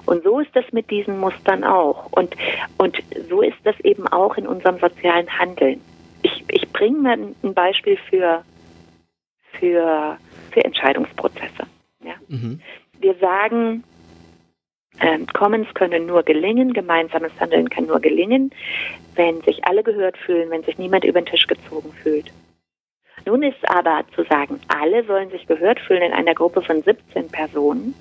[0.05, 2.11] Und so ist das mit diesen Mustern auch.
[2.11, 2.35] Und,
[2.77, 2.97] und
[3.29, 5.81] so ist das eben auch in unserem sozialen Handeln.
[6.21, 8.43] Ich, ich bringe mal ein Beispiel für,
[9.59, 10.17] für,
[10.51, 11.65] für Entscheidungsprozesse.
[12.03, 12.13] Ja?
[12.27, 12.61] Mhm.
[12.99, 13.83] Wir sagen,
[15.33, 18.51] Commons können nur gelingen, gemeinsames Handeln kann nur gelingen,
[19.15, 22.31] wenn sich alle gehört fühlen, wenn sich niemand über den Tisch gezogen fühlt.
[23.25, 27.29] Nun ist aber zu sagen, alle sollen sich gehört fühlen in einer Gruppe von 17
[27.29, 27.95] Personen,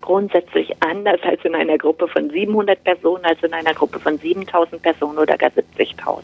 [0.00, 4.80] grundsätzlich anders als in einer Gruppe von 700 Personen, als in einer Gruppe von 7000
[4.80, 6.22] Personen oder gar 70.000.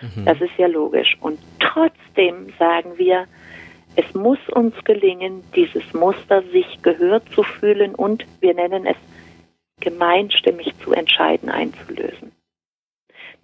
[0.00, 0.24] Mhm.
[0.24, 1.16] Das ist ja logisch.
[1.20, 3.26] Und trotzdem sagen wir,
[3.94, 8.96] es muss uns gelingen, dieses Muster sich gehört zu fühlen und wir nennen es
[9.82, 12.32] gemeinstimmig zu entscheiden einzulösen.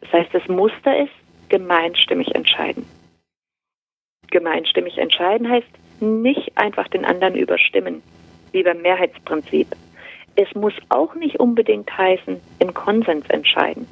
[0.01, 1.13] Das heißt, das Muster ist
[1.49, 2.87] gemeinstimmig entscheiden.
[4.31, 5.69] Gemeinstimmig entscheiden heißt
[6.01, 8.03] nicht einfach den anderen überstimmen,
[8.53, 9.69] wie beim Mehrheitsprinzip.
[10.37, 13.89] Es muss auch nicht unbedingt heißen, im Konsens entscheiden.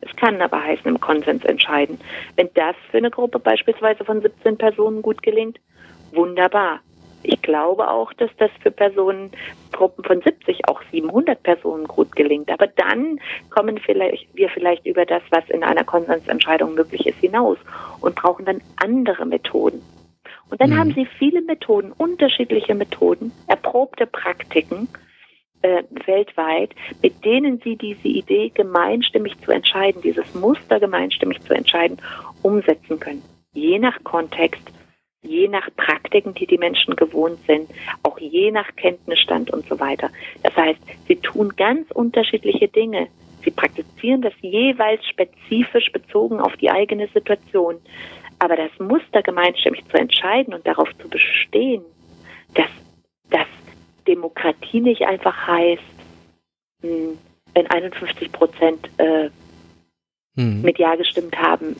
[0.00, 1.98] Es kann aber heißen, im Konsens entscheiden.
[2.36, 5.60] Wenn das für eine Gruppe beispielsweise von 17 Personen gut gelingt,
[6.12, 6.80] wunderbar.
[7.24, 12.50] Ich glaube auch, dass das für Personengruppen von 70, auch 700 Personen gut gelingt.
[12.50, 13.18] Aber dann
[13.50, 17.58] kommen vielleicht, wir vielleicht über das, was in einer Konsensentscheidung möglich ist, hinaus
[18.00, 19.82] und brauchen dann andere Methoden.
[20.50, 20.78] Und dann mhm.
[20.78, 24.88] haben Sie viele Methoden, unterschiedliche Methoden, erprobte Praktiken
[25.62, 31.96] äh, weltweit, mit denen Sie diese Idee gemeinstimmig zu entscheiden, dieses Muster gemeinstimmig zu entscheiden,
[32.42, 33.22] umsetzen können.
[33.54, 34.70] Je nach Kontext,
[35.24, 37.70] je nach Praktiken, die die Menschen gewohnt sind,
[38.02, 40.10] auch je nach Kenntnisstand und so weiter.
[40.42, 43.08] Das heißt, sie tun ganz unterschiedliche Dinge.
[43.44, 47.76] Sie praktizieren das jeweils spezifisch bezogen auf die eigene Situation.
[48.38, 51.82] Aber das Muster gemeinstimmig zu entscheiden und darauf zu bestehen,
[52.54, 52.70] dass,
[53.30, 53.46] dass
[54.06, 55.82] Demokratie nicht einfach heißt,
[56.82, 57.18] hm,
[57.54, 59.30] wenn 51 Prozent äh,
[60.36, 60.62] hm.
[60.62, 61.76] mit Ja gestimmt haben,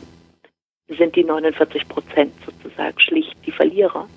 [0.89, 4.09] sind die 49 Prozent sozusagen schlicht die Verlierer.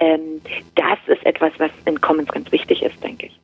[0.00, 0.40] Ähm,
[0.74, 3.40] das ist etwas, was in Commons ganz wichtig ist, denke ich.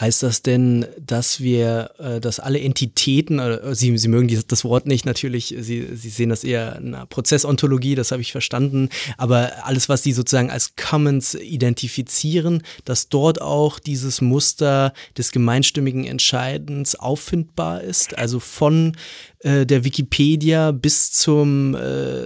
[0.00, 4.86] Heißt das denn, dass wir, äh, dass alle Entitäten, äh, Sie, Sie mögen das Wort
[4.86, 9.50] nicht, natürlich, Sie, Sie sehen das eher in einer Prozessontologie, das habe ich verstanden, aber
[9.64, 16.94] alles, was Sie sozusagen als Commons identifizieren, dass dort auch dieses Muster des gemeinstimmigen Entscheidens
[16.94, 18.96] auffindbar ist, also von
[19.40, 21.76] äh, der Wikipedia bis zum,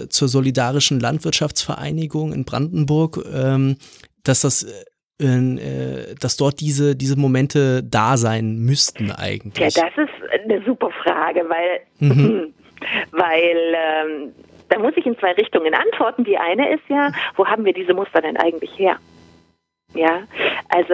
[0.09, 3.77] zur Solidarischen Landwirtschaftsvereinigung in Brandenburg, ähm,
[4.23, 4.65] dass das
[5.21, 9.75] äh, dass dort diese, diese Momente da sein müssten eigentlich?
[9.75, 12.53] Ja, das ist eine super Frage, weil, mhm.
[13.11, 14.33] weil ähm,
[14.69, 16.23] da muss ich in zwei Richtungen antworten.
[16.23, 18.97] Die eine ist ja, wo haben wir diese Muster denn eigentlich her?
[19.93, 20.23] Ja,
[20.69, 20.93] also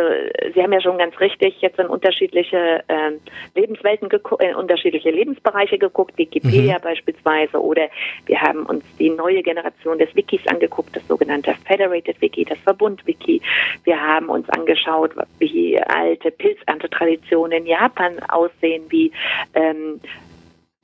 [0.54, 3.12] Sie haben ja schon ganz richtig jetzt in unterschiedliche äh,
[3.56, 6.82] Lebenswelten geguckt, in unterschiedliche Lebensbereiche geguckt, Wikipedia mhm.
[6.82, 7.88] beispielsweise, oder
[8.26, 13.42] wir haben uns die neue Generation des Wikis angeguckt, das sogenannte Federated Wiki, das Verbund-Wiki.
[13.86, 19.12] Wir haben uns angeschaut, wie alte Pilzerntetraditionen in Japan aussehen, wie
[19.54, 20.02] ähm,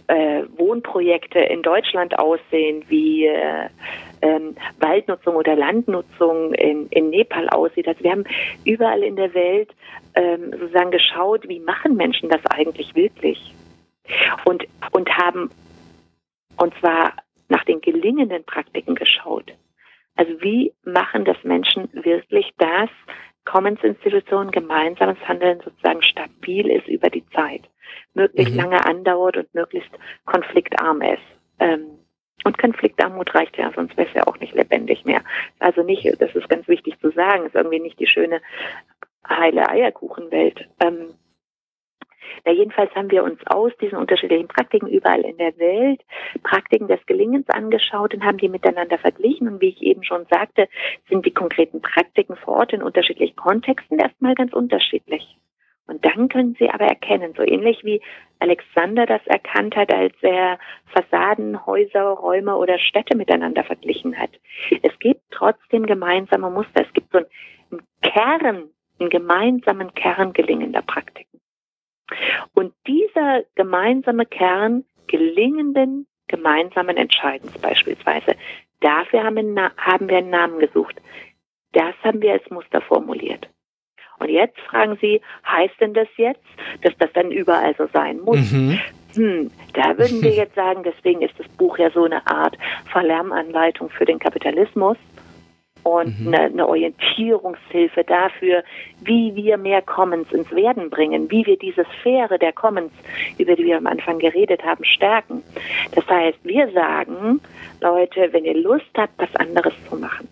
[0.08, 3.70] äh, Wohnprojekte in Deutschland aussehen, wie äh,
[4.22, 7.88] ähm, Waldnutzung oder Landnutzung in, in Nepal aussieht.
[7.88, 8.26] Also wir haben
[8.64, 9.72] überall in der Welt
[10.16, 13.54] ähm, sozusagen geschaut, wie machen Menschen das eigentlich wirklich?
[14.46, 15.50] Und, und haben
[16.58, 17.14] und zwar
[17.50, 19.54] nach den gelingenden Praktiken geschaut.
[20.16, 22.90] Also wie machen das Menschen wirklich, dass
[23.46, 27.62] Commons-Institutionen gemeinsames Handeln sozusagen stabil ist über die Zeit,
[28.14, 28.62] möglichst mhm.
[28.62, 29.92] lange andauert und möglichst
[30.26, 31.22] konfliktarm ist.
[31.60, 31.95] Ähm,
[32.46, 35.22] und Konfliktarmut reicht ja, sonst wäre es ja auch nicht lebendig mehr.
[35.60, 38.42] Also nicht, das ist ganz wichtig zu sagen, ist irgendwie nicht die schöne
[39.28, 40.68] heile Eierkuchenwelt.
[40.80, 41.16] Ähm,
[42.46, 46.02] ja, jedenfalls haben wir uns aus diesen unterschiedlichen Praktiken überall in der Welt
[46.44, 49.48] Praktiken des Gelingens angeschaut und haben die miteinander verglichen.
[49.48, 50.68] Und wie ich eben schon sagte,
[51.10, 55.38] sind die konkreten Praktiken vor Ort in unterschiedlichen Kontexten erstmal ganz unterschiedlich.
[55.88, 58.02] Und dann können Sie aber erkennen, so ähnlich wie
[58.40, 64.32] Alexander das erkannt hat, als er Fassaden, Häuser, Räume oder Städte miteinander verglichen hat.
[64.82, 66.86] Es gibt trotzdem gemeinsame Muster.
[66.86, 68.70] Es gibt so einen Kern,
[69.00, 71.40] einen gemeinsamen Kern gelingender Praktiken.
[72.54, 78.36] Und dieser gemeinsame Kern gelingenden gemeinsamen Entscheidens beispielsweise,
[78.80, 80.96] dafür haben wir, einen Namen gesucht.
[81.74, 83.50] Das haben wir als Muster formuliert.
[84.20, 86.46] Und jetzt fragen Sie, heißt denn das jetzt,
[86.82, 88.52] dass das dann überall so sein muss?
[88.52, 88.80] Mhm.
[89.16, 92.58] Hm, da würden wir jetzt sagen, deswegen ist das Buch ja so eine Art
[92.92, 94.98] Verlärmanleitung für den Kapitalismus
[95.86, 96.34] und mhm.
[96.34, 98.64] eine, eine Orientierungshilfe dafür,
[99.02, 102.92] wie wir mehr Commons ins Werden bringen, wie wir diese Sphäre der Commons,
[103.38, 105.44] über die wir am Anfang geredet haben, stärken.
[105.94, 107.40] Das heißt, wir sagen,
[107.82, 110.28] Leute, wenn ihr Lust habt, was anderes zu machen,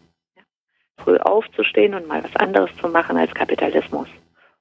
[0.98, 4.08] früh aufzustehen und mal was anderes zu machen als Kapitalismus.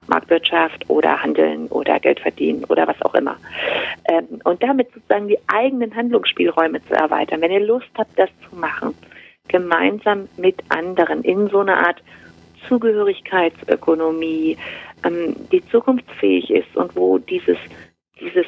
[0.07, 3.37] Marktwirtschaft oder Handeln oder Geld verdienen oder was auch immer.
[4.05, 7.41] Ähm, und damit sozusagen die eigenen Handlungsspielräume zu erweitern.
[7.41, 8.93] Wenn ihr Lust habt, das zu machen,
[9.47, 12.03] gemeinsam mit anderen in so einer Art
[12.67, 14.57] Zugehörigkeitsökonomie,
[15.05, 17.57] ähm, die zukunftsfähig ist und wo dieses,
[18.19, 18.47] dieses,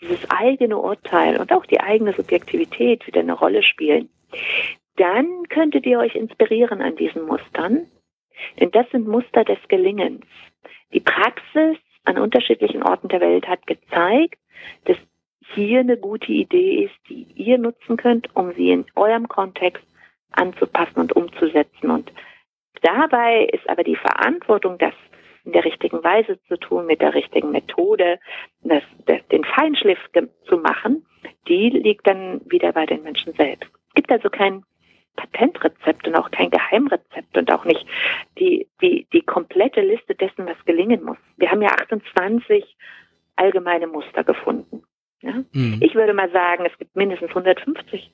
[0.00, 4.08] dieses eigene Urteil und auch die eigene Subjektivität wieder eine Rolle spielen
[4.98, 7.86] dann könntet ihr euch inspirieren an diesen Mustern,
[8.60, 10.24] denn das sind Muster des Gelingens.
[10.92, 14.38] Die Praxis an unterschiedlichen Orten der Welt hat gezeigt,
[14.84, 14.96] dass
[15.54, 19.84] hier eine gute Idee ist, die ihr nutzen könnt, um sie in eurem Kontext
[20.32, 21.90] anzupassen und umzusetzen.
[21.90, 22.12] Und
[22.82, 24.94] dabei ist aber die Verantwortung, das
[25.44, 28.18] in der richtigen Weise zu tun, mit der richtigen Methode,
[28.62, 29.98] das, das, den Feinschliff
[30.44, 31.06] zu machen,
[31.48, 33.70] die liegt dann wieder bei den Menschen selbst.
[33.88, 34.64] Es gibt also kein
[35.18, 37.84] Patentrezept und auch kein Geheimrezept und auch nicht
[38.38, 41.18] die, die, die komplette Liste dessen, was gelingen muss.
[41.36, 42.76] Wir haben ja 28
[43.36, 44.84] allgemeine Muster gefunden.
[45.20, 45.32] Ja?
[45.52, 45.80] Mhm.
[45.80, 48.12] Ich würde mal sagen, es gibt mindestens 150.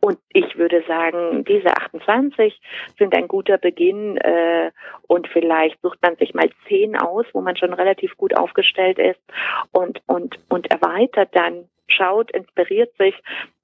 [0.00, 2.60] Und ich würde sagen, diese 28
[2.98, 4.70] sind ein guter Beginn äh,
[5.06, 9.20] und vielleicht sucht man sich mal zehn aus, wo man schon relativ gut aufgestellt ist
[9.72, 13.14] und, und, und erweitert dann schaut, inspiriert sich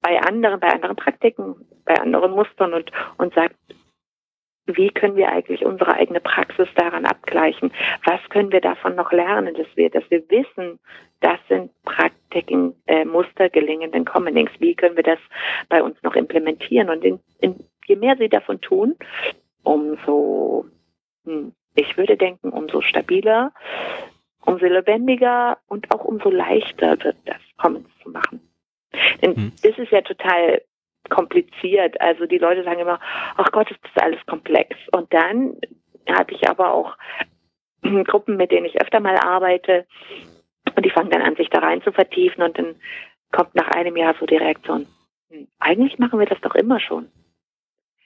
[0.01, 1.55] bei anderen, bei anderen Praktiken,
[1.85, 3.55] bei anderen Mustern und, und sagt,
[4.67, 7.73] wie können wir eigentlich unsere eigene Praxis daran abgleichen?
[8.05, 10.79] Was können wir davon noch lernen, dass wir, dass wir wissen,
[11.21, 14.51] das sind Praktiken, äh, Muster gelingenden Commonings.
[14.59, 15.19] Wie können wir das
[15.69, 16.89] bei uns noch implementieren?
[16.89, 18.95] Und in, in, je mehr sie davon tun,
[19.63, 20.65] umso,
[21.25, 23.53] hm, ich würde denken, umso stabiler
[24.45, 28.41] umso lebendiger und auch umso leichter wird das, Commons zu machen.
[29.21, 29.51] Denn mhm.
[29.63, 30.61] das ist ja total
[31.09, 31.99] kompliziert.
[32.01, 32.99] Also die Leute sagen immer,
[33.37, 34.75] ach Gott, ist das alles komplex.
[34.91, 35.57] Und dann
[36.07, 36.97] hatte ich aber auch
[38.07, 39.85] Gruppen, mit denen ich öfter mal arbeite
[40.75, 42.75] und die fangen dann an, sich da rein zu vertiefen und dann
[43.31, 44.87] kommt nach einem Jahr so die Reaktion,
[45.29, 47.11] hm, eigentlich machen wir das doch immer schon.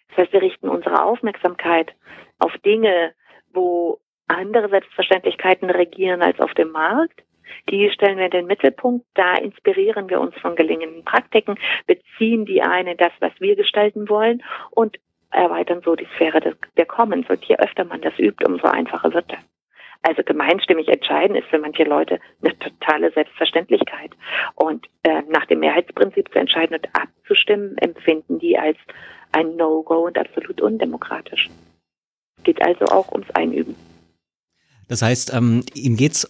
[0.10, 1.94] Das heißt, wir richten unsere Aufmerksamkeit
[2.40, 3.14] auf Dinge,
[3.54, 7.24] wo andere Selbstverständlichkeiten regieren als auf dem Markt.
[7.70, 9.06] Die stellen wir in den Mittelpunkt.
[9.14, 14.44] Da inspirieren wir uns von gelingenden Praktiken, beziehen die eine das, was wir gestalten wollen
[14.72, 14.98] und
[15.32, 17.30] erweitern so die Sphäre des, der Commons.
[17.30, 19.40] Und je öfter man das übt, umso einfacher wird das.
[20.02, 24.12] Also gemeinstimmig entscheiden ist für manche Leute eine totale Selbstverständlichkeit.
[24.54, 28.78] Und äh, nach dem Mehrheitsprinzip zu entscheiden und abzustimmen, empfinden die als
[29.32, 31.50] ein No-Go und absolut undemokratisch.
[32.38, 33.76] Es geht also auch ums Einüben.
[34.88, 36.28] Das heißt, ähm, ihm geht's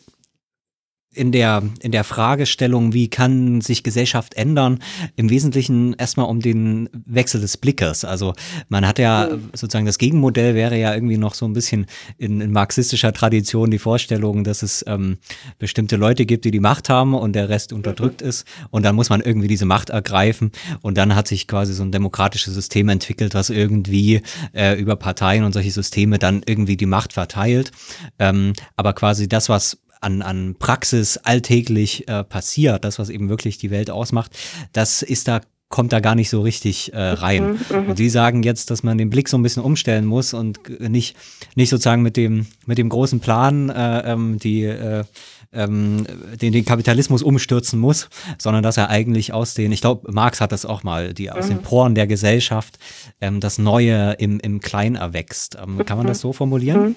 [1.16, 4.80] in der, in der Fragestellung, wie kann sich Gesellschaft ändern,
[5.16, 8.04] im Wesentlichen erstmal um den Wechsel des Blickes.
[8.04, 8.34] Also
[8.70, 9.50] man hat ja mhm.
[9.54, 11.86] sozusagen das Gegenmodell wäre ja irgendwie noch so ein bisschen
[12.18, 15.18] in, in marxistischer Tradition die Vorstellung, dass es ähm,
[15.58, 18.28] bestimmte Leute gibt, die die Macht haben und der Rest unterdrückt mhm.
[18.28, 20.52] ist und dann muss man irgendwie diese Macht ergreifen
[20.82, 24.22] und dann hat sich quasi so ein demokratisches System entwickelt, was irgendwie
[24.54, 27.72] äh, über Parteien und solche Systeme dann irgendwie die Macht verteilt.
[28.20, 33.58] Ähm, aber quasi das, was an, an Praxis alltäglich äh, passiert, das, was eben wirklich
[33.58, 34.32] die Welt ausmacht,
[34.72, 37.54] das ist da kommt da gar nicht so richtig äh, rein.
[37.54, 40.36] Mhm, mhm, und die sagen jetzt, dass man den Blick so ein bisschen umstellen muss
[40.36, 41.18] und nicht,
[41.56, 45.04] nicht sozusagen mit dem, mit dem großen Plan äh, ähm, die äh,
[45.52, 46.06] ähm,
[46.40, 50.52] den, den Kapitalismus umstürzen muss, sondern dass er eigentlich aus den, ich glaube, Marx hat
[50.52, 51.50] das auch mal, die aus mhm.
[51.50, 52.78] den Poren der Gesellschaft
[53.22, 55.58] ähm, das Neue im, im Klein erwächst.
[55.62, 56.96] Ähm, kann man das so formulieren?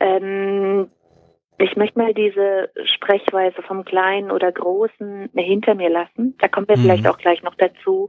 [0.00, 0.88] Mhm.
[1.60, 6.34] Ich möchte mal diese Sprechweise vom Kleinen oder Großen hinter mir lassen.
[6.38, 6.82] Da kommen wir mhm.
[6.82, 8.08] vielleicht auch gleich noch dazu.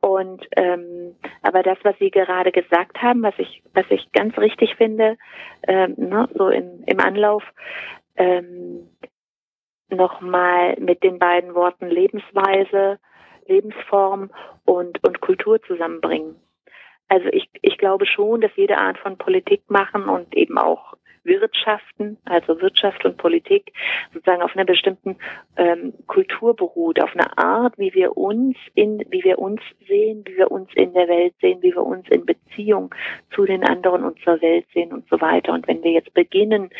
[0.00, 4.74] Und ähm, aber das, was Sie gerade gesagt haben, was ich, was ich ganz richtig
[4.74, 5.16] finde,
[5.68, 7.44] ähm, ne, so im, im Anlauf,
[8.16, 8.90] ähm,
[9.88, 12.98] nochmal mit den beiden Worten Lebensweise,
[13.46, 14.30] Lebensform
[14.64, 16.34] und, und Kultur zusammenbringen.
[17.06, 22.18] Also ich, ich glaube schon, dass jede Art von Politik machen und eben auch Wirtschaften,
[22.24, 23.72] also Wirtschaft und Politik,
[24.12, 25.16] sozusagen auf einer bestimmten
[25.56, 30.36] ähm, Kultur beruht, auf einer Art, wie wir uns in, wie wir uns sehen, wie
[30.36, 32.94] wir uns in der Welt sehen, wie wir uns in Beziehung
[33.34, 35.52] zu den anderen und zur Welt sehen und so weiter.
[35.52, 36.70] Und wenn wir jetzt beginnen,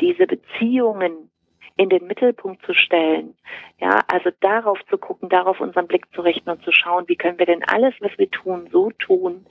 [0.00, 1.30] diese Beziehungen
[1.76, 3.34] in den Mittelpunkt zu stellen.
[3.78, 7.38] Ja, also darauf zu gucken, darauf unseren Blick zu richten und zu schauen, wie können
[7.38, 9.46] wir denn alles, was wir tun, so tun,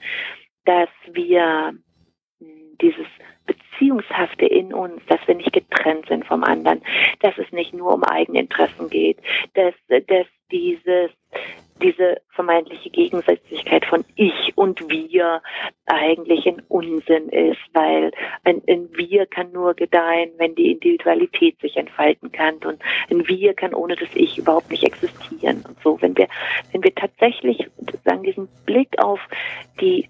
[0.64, 1.74] dass wir
[2.80, 3.06] dieses
[3.46, 6.82] Beziehungshafte in uns, dass wir nicht getrennt sind vom anderen,
[7.20, 9.18] dass es nicht nur um Eigeninteressen geht,
[9.54, 11.10] dass, dass dieses
[11.82, 15.42] diese vermeintliche Gegensätzlichkeit von ich und wir
[15.84, 18.12] eigentlich ein Unsinn ist, weil
[18.44, 23.54] ein, ein Wir kann nur gedeihen, wenn die Individualität sich entfalten kann und ein Wir
[23.54, 26.00] kann ohne das Ich überhaupt nicht existieren und so.
[26.00, 26.28] Wenn wir,
[26.72, 27.68] wenn wir tatsächlich
[28.04, 29.20] sagen diesen Blick auf
[29.80, 30.08] die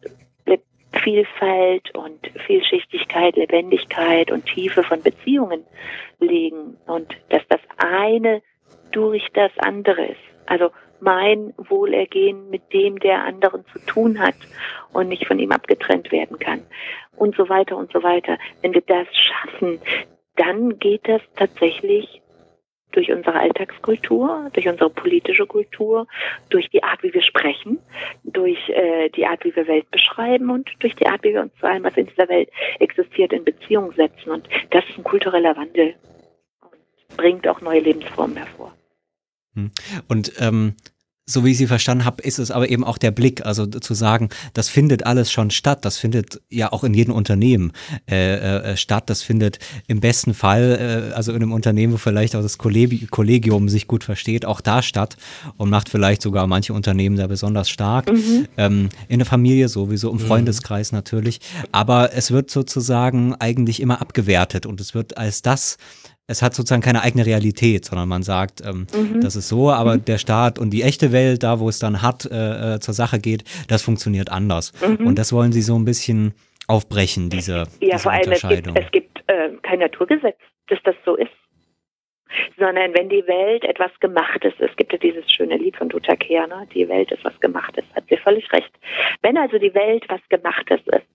[0.93, 5.65] Vielfalt und Vielschichtigkeit, Lebendigkeit und Tiefe von Beziehungen
[6.21, 8.43] legen und dass das eine
[8.93, 10.21] durch das andere ist.
[10.47, 10.71] Also
[11.01, 14.37] mein Wohlergehen mit dem der anderen zu tun hat
[14.93, 16.63] und nicht von ihm abgetrennt werden kann
[17.17, 18.39] und so weiter und so weiter.
[18.63, 19.81] Wenn wir das schaffen,
[20.37, 22.23] dann geht das tatsächlich
[22.97, 26.07] durch unsere Alltagskultur, durch unsere politische Kultur,
[26.49, 27.79] durch die Art, wie wir sprechen,
[28.25, 31.53] durch äh, die Art, wie wir Welt beschreiben und durch die Art, wie wir uns
[31.61, 32.49] zu allem, was in dieser Welt
[32.81, 34.31] existiert, in Beziehung setzen.
[34.31, 35.95] Und das ist ein kultureller Wandel
[36.63, 38.75] und bringt auch neue Lebensformen hervor.
[39.55, 39.71] Hm.
[40.09, 40.75] Und ähm,
[41.29, 43.95] so wie ich sie verstanden habe, ist es aber eben auch der Blick, also zu
[43.95, 47.73] sagen, das findet alles schon statt, das findet ja auch in jedem Unternehmen
[48.09, 49.59] äh, äh, statt, das findet
[49.89, 54.05] im besten Fall, äh, also in einem Unternehmen, wo vielleicht auch das Kollegium sich gut
[54.05, 55.17] versteht, auch da statt
[55.57, 58.13] und macht vielleicht sogar manche Unternehmen da besonders stark.
[58.13, 58.47] Mhm.
[58.57, 60.21] Ähm, in der Familie sowieso, im mhm.
[60.21, 61.41] Freundeskreis natürlich,
[61.73, 65.77] aber es wird sozusagen eigentlich immer abgewertet und es wird als das
[66.29, 69.21] es hat sozusagen keine eigene Realität, sondern man sagt, ähm, mhm.
[69.21, 70.05] das ist so, aber mhm.
[70.05, 73.19] der Staat und die echte Welt, da wo es dann hart äh, äh, zur Sache
[73.19, 74.73] geht, das funktioniert anders.
[74.83, 75.07] Mhm.
[75.07, 76.35] Und das wollen sie so ein bisschen
[76.67, 78.77] aufbrechen, diese, ja, diese vor allem Unterscheidung.
[78.77, 81.31] Es gibt, es gibt äh, kein Naturgesetz, dass das so ist.
[82.59, 86.17] Sondern wenn die Welt etwas Gemachtes ist, es gibt ja dieses schöne Lied von Dutta
[86.17, 88.71] Kerner, die Welt ist was Gemachtes, hat sie völlig recht.
[89.23, 91.07] Wenn also die Welt was Gemachtes ist,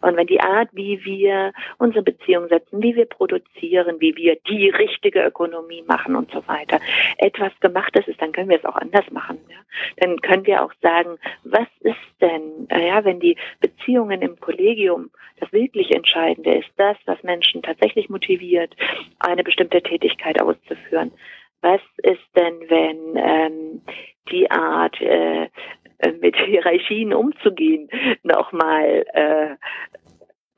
[0.00, 4.70] und wenn die Art, wie wir unsere Beziehung setzen, wie wir produzieren, wie wir die
[4.70, 6.80] richtige Ökonomie machen und so weiter,
[7.18, 9.38] etwas gemachtes ist, dann können wir es auch anders machen.
[9.48, 9.56] Ja?
[9.98, 15.52] Dann können wir auch sagen, was ist denn, ja, wenn die Beziehungen im Kollegium das
[15.52, 18.74] wirklich Entscheidende ist, das, was Menschen tatsächlich motiviert,
[19.18, 21.12] eine bestimmte Tätigkeit auszuführen.
[21.60, 23.82] Was ist denn, wenn ähm,
[24.30, 25.48] die Art, äh,
[26.20, 27.88] mit Hierarchien umzugehen,
[28.22, 29.56] nochmal äh,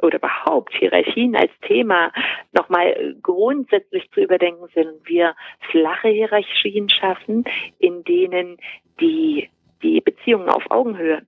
[0.02, 2.10] oder überhaupt Hierarchien als Thema
[2.52, 4.92] nochmal grundsätzlich zu überdenken sind.
[5.04, 5.34] Wir
[5.70, 7.44] flache Hierarchien schaffen,
[7.78, 8.56] in denen
[8.98, 9.50] die,
[9.82, 11.22] die Beziehungen auf Augenhöhe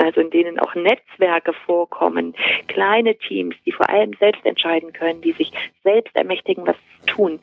[0.00, 2.34] also in denen auch Netzwerke vorkommen,
[2.68, 5.52] kleine Teams, die vor allem selbst entscheiden können, die sich
[5.84, 7.40] selbst ermächtigen, was zu tun.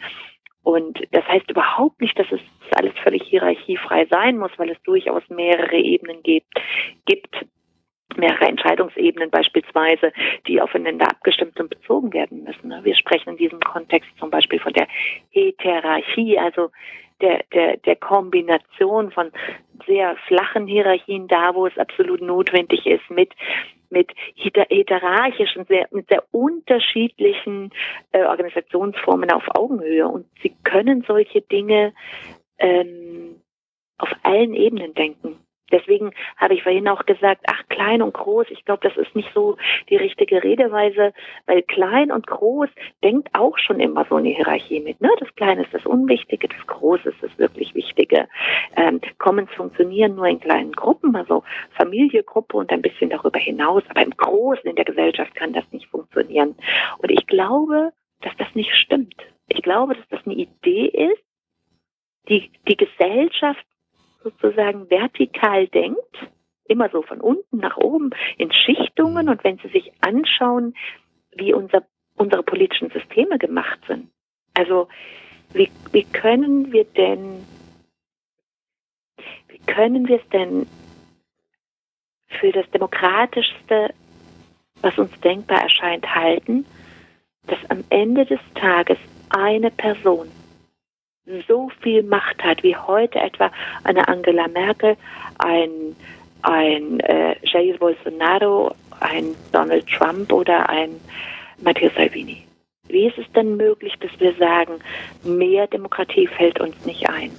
[0.67, 2.41] Und das heißt überhaupt nicht, dass es
[2.75, 6.53] alles völlig hierarchiefrei sein muss, weil es durchaus mehrere Ebenen gibt,
[7.05, 7.45] gibt
[8.17, 10.11] mehrere Entscheidungsebenen beispielsweise,
[10.45, 12.83] die aufeinander abgestimmt und bezogen werden müssen.
[12.83, 14.89] Wir sprechen in diesem Kontext zum Beispiel von der
[15.29, 16.71] Heterarchie, also
[17.21, 19.31] der, der, der Kombination von
[19.85, 23.31] sehr flachen Hierarchien da, wo es absolut notwendig ist, mit
[23.89, 27.71] mit hierarchischen, sehr, mit sehr unterschiedlichen
[28.11, 30.07] äh, Organisationsformen auf Augenhöhe.
[30.07, 31.93] Und sie können solche Dinge
[32.59, 33.41] ähm,
[33.97, 35.39] auf allen Ebenen denken.
[35.71, 39.29] Deswegen habe ich vorhin auch gesagt, ach, klein und groß, ich glaube, das ist nicht
[39.33, 39.57] so
[39.89, 41.13] die richtige Redeweise,
[41.45, 42.69] weil klein und groß
[43.03, 45.01] denkt auch schon immer so eine Hierarchie mit.
[45.01, 45.09] Ne?
[45.19, 48.27] Das Kleine ist das Unwichtige, das Große ist das wirklich Wichtige.
[48.75, 51.43] Ähm, Commons funktionieren nur in kleinen Gruppen, also
[51.75, 55.65] Familie, Gruppe und ein bisschen darüber hinaus, aber im Großen in der Gesellschaft kann das
[55.71, 56.55] nicht funktionieren.
[56.99, 57.91] Und ich glaube,
[58.21, 59.15] dass das nicht stimmt.
[59.47, 61.23] Ich glaube, dass das eine Idee ist,
[62.29, 63.63] die die Gesellschaft
[64.29, 66.17] sozusagen vertikal denkt,
[66.67, 70.75] immer so von unten nach oben in Schichtungen und wenn Sie sich anschauen,
[71.35, 71.83] wie unser,
[72.15, 74.09] unsere politischen Systeme gemacht sind.
[74.53, 74.87] Also
[75.53, 77.45] wie, wie können wir denn,
[79.47, 80.67] wie können wir es denn
[82.27, 83.93] für das Demokratischste,
[84.81, 86.65] was uns denkbar erscheint, halten,
[87.47, 88.97] dass am Ende des Tages
[89.29, 90.29] eine Person
[91.47, 93.51] so viel Macht hat, wie heute etwa
[93.83, 94.95] eine Angela Merkel,
[95.39, 95.95] ein,
[96.41, 100.99] ein äh, Jair Bolsonaro, ein Donald Trump oder ein
[101.61, 102.43] Matteo Salvini.
[102.87, 104.79] Wie ist es denn möglich, dass wir sagen,
[105.23, 107.31] mehr Demokratie fällt uns nicht ein?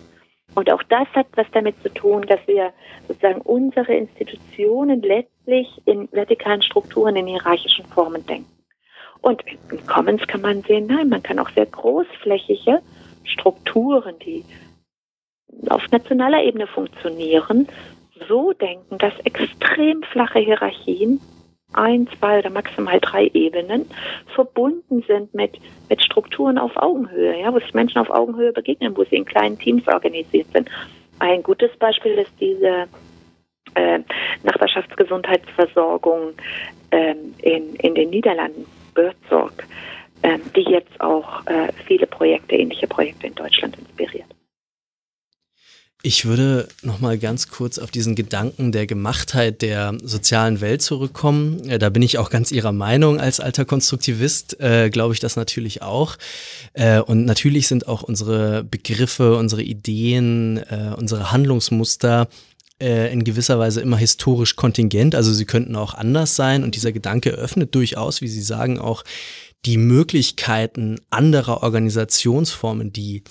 [0.54, 2.72] Und auch das hat was damit zu tun, dass wir
[3.06, 8.50] sozusagen unsere Institutionen letztlich in vertikalen Strukturen, in hierarchischen Formen denken.
[9.20, 12.80] Und in Commons kann man sehen, nein, man kann auch sehr großflächige
[13.24, 14.44] Strukturen, die
[15.68, 17.68] auf nationaler Ebene funktionieren,
[18.28, 21.20] so denken, dass extrem flache Hierarchien,
[21.72, 23.86] ein, zwei oder maximal drei Ebenen,
[24.34, 25.58] verbunden sind mit,
[25.88, 29.58] mit Strukturen auf Augenhöhe, ja, wo sich Menschen auf Augenhöhe begegnen, wo sie in kleinen
[29.58, 30.70] Teams organisiert sind.
[31.18, 32.86] Ein gutes Beispiel ist diese
[33.74, 34.00] äh,
[34.44, 36.32] Nachbarschaftsgesundheitsversorgung
[36.90, 39.64] ähm, in, in den Niederlanden, Birdsorg
[40.22, 44.26] ähm, die jetzt auch äh, viele Projekte, ähnliche Projekte in Deutschland inspiriert.
[46.02, 51.60] Ich würde noch mal ganz kurz auf diesen Gedanken der Gemachtheit der sozialen Welt zurückkommen.
[51.80, 55.82] Da bin ich auch ganz Ihrer Meinung als alter Konstruktivist, äh, glaube ich das natürlich
[55.82, 56.16] auch.
[56.72, 62.28] Äh, und natürlich sind auch unsere Begriffe, unsere Ideen, äh, unsere Handlungsmuster
[62.80, 65.16] äh, in gewisser Weise immer historisch kontingent.
[65.16, 66.62] Also sie könnten auch anders sein.
[66.62, 69.02] Und dieser Gedanke öffnet durchaus, wie Sie sagen, auch
[69.66, 73.24] die Möglichkeiten anderer Organisationsformen, die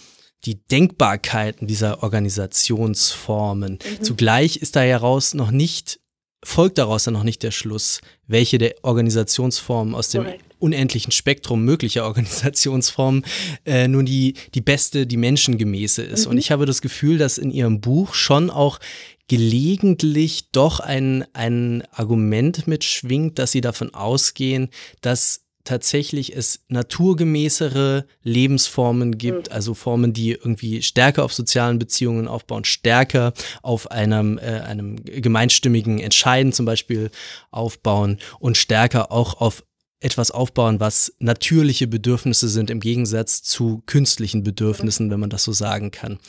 [0.45, 3.73] die Denkbarkeiten dieser Organisationsformen.
[3.73, 4.03] Mhm.
[4.03, 5.99] Zugleich ist da heraus noch nicht,
[6.43, 10.43] folgt daraus dann noch nicht der Schluss, welche der Organisationsformen aus dem Correct.
[10.59, 13.25] unendlichen Spektrum möglicher Organisationsformen
[13.65, 16.25] äh, nun die, die beste, die menschengemäße ist.
[16.25, 16.31] Mhm.
[16.31, 18.79] Und ich habe das Gefühl, dass in Ihrem Buch schon auch
[19.27, 24.69] gelegentlich doch ein, ein Argument mitschwingt, dass Sie davon ausgehen,
[25.01, 29.53] dass tatsächlich es naturgemäßere Lebensformen gibt, mhm.
[29.53, 35.99] also Formen, die irgendwie stärker auf sozialen Beziehungen aufbauen, stärker auf einem, äh, einem gemeinstimmigen
[35.99, 37.11] Entscheiden zum Beispiel
[37.51, 39.63] aufbauen und stärker auch auf
[39.99, 45.51] etwas aufbauen, was natürliche Bedürfnisse sind im Gegensatz zu künstlichen Bedürfnissen, wenn man das so
[45.51, 46.19] sagen kann.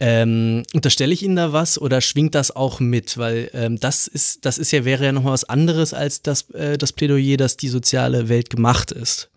[0.00, 3.18] Ähm, unterstelle ich Ihnen da was oder schwingt das auch mit?
[3.18, 6.78] Weil ähm, das ist, das ist ja, wäre ja nochmal was anderes als das, äh,
[6.78, 9.30] das Plädoyer, dass die soziale Welt gemacht ist.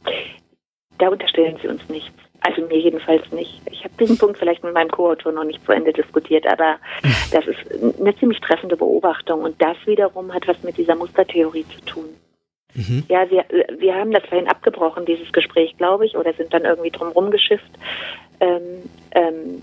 [0.99, 2.12] Da unterstellen Sie uns nichts.
[2.41, 3.62] Also mir jedenfalls nicht.
[3.72, 6.78] Ich habe diesen Punkt vielleicht mit meinem Co-Autor noch nicht zu Ende diskutiert, aber
[7.32, 11.86] das ist eine ziemlich treffende Beobachtung und das wiederum hat was mit dieser Mustertheorie zu
[11.86, 12.05] tun.
[12.74, 13.03] Mhm.
[13.09, 13.45] Ja, wir,
[13.80, 17.72] wir haben das vorhin abgebrochen, dieses Gespräch, glaube ich, oder sind dann irgendwie drumherum geschifft.
[18.39, 19.62] Ähm, ähm,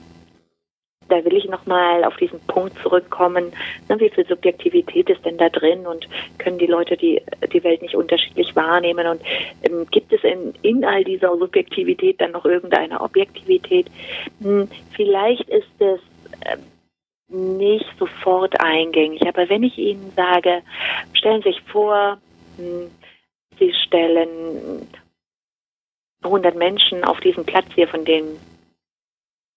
[1.08, 3.52] da will ich nochmal auf diesen Punkt zurückkommen,
[3.88, 7.82] ne, wie viel Subjektivität ist denn da drin und können die Leute die, die Welt
[7.82, 9.22] nicht unterschiedlich wahrnehmen und
[9.62, 13.86] ähm, gibt es in, in all dieser Subjektivität dann noch irgendeine Objektivität?
[14.40, 16.00] Hm, vielleicht ist es
[16.44, 16.56] äh,
[17.28, 20.62] nicht sofort eingängig, aber wenn ich Ihnen sage,
[21.12, 22.18] stellen Sie sich vor,
[22.56, 22.90] hm,
[23.58, 24.86] Sie stellen
[26.22, 28.38] 100 Menschen auf diesen Platz hier, von denen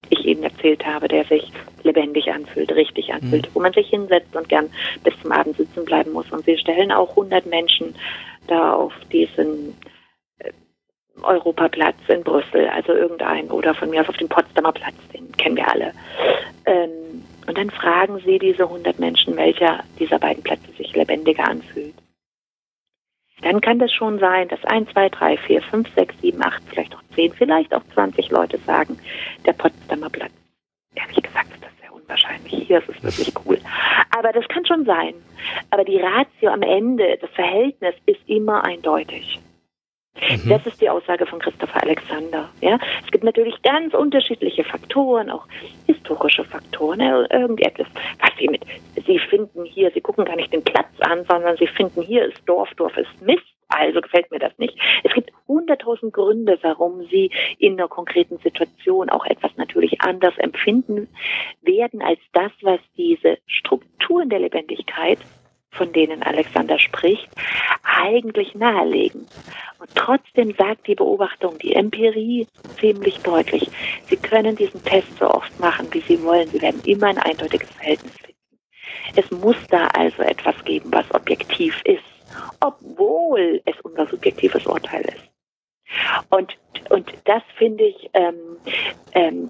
[0.09, 1.51] ich eben erzählt habe, der sich
[1.83, 3.55] lebendig anfühlt, richtig anfühlt, mhm.
[3.55, 4.69] wo man sich hinsetzt und gern
[5.03, 6.29] bis zum Abend sitzen bleiben muss.
[6.31, 7.95] Und wir stellen auch 100 Menschen
[8.47, 9.77] da auf diesen
[10.39, 10.51] äh,
[11.21, 15.57] Europaplatz in Brüssel, also irgendein, oder von mir aus auf dem Potsdamer Platz, den kennen
[15.57, 15.93] wir alle.
[16.65, 21.95] Ähm, und dann fragen sie diese 100 Menschen, welcher dieser beiden Plätze sich lebendiger anfühlt
[23.41, 26.95] dann kann das schon sein, dass 1, 2, 3, 4, 5, 6, 7, 8, vielleicht
[26.95, 28.97] auch 10, vielleicht auch 20 Leute sagen,
[29.45, 30.31] der Potsdamer Platz.
[30.95, 32.67] Ehrlich gesagt ist das sehr unwahrscheinlich.
[32.67, 33.57] Hier ist es wirklich cool.
[34.17, 35.13] Aber das kann schon sein.
[35.69, 39.39] Aber die Ratio am Ende, das Verhältnis ist immer eindeutig.
[40.16, 40.49] Mhm.
[40.49, 42.49] Das ist die Aussage von Christopher Alexander.
[42.62, 45.47] Ja, es gibt natürlich ganz unterschiedliche Faktoren, auch
[45.88, 47.88] historische Faktoren, irgendetwas,
[48.20, 48.64] was Sie mit,
[49.05, 52.41] Sie finden hier, Sie gucken gar nicht den Platz an, sondern Sie finden hier ist
[52.45, 53.43] Dorf, Dorf ist Mist.
[53.74, 54.78] Also gefällt mir das nicht.
[55.05, 61.07] Es gibt hunderttausend Gründe, warum Sie in einer konkreten Situation auch etwas natürlich anders empfinden
[61.62, 65.20] werden als das, was diese Strukturen der Lebendigkeit
[65.72, 67.30] von denen Alexander spricht,
[67.84, 69.28] eigentlich nahelegen.
[69.80, 72.47] Und trotzdem sagt die Beobachtung, die Empirie
[72.80, 73.69] ziemlich deutlich,
[74.07, 76.49] Sie können diesen Test so oft machen, wie Sie wollen.
[76.49, 78.32] Sie werden immer ein eindeutiges Verhältnis finden.
[79.15, 82.03] Es muss da also etwas geben, was objektiv ist,
[82.59, 85.32] obwohl es unser subjektives Urteil ist.
[86.30, 86.57] Und,
[86.89, 88.57] und das finde ich, ähm,
[89.13, 89.49] ähm,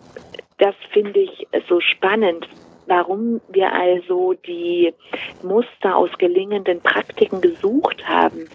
[0.58, 2.48] das finde ich so spannend,
[2.88, 4.94] warum wir also die
[5.44, 8.50] Muster aus gelingenden Praktiken gesucht haben,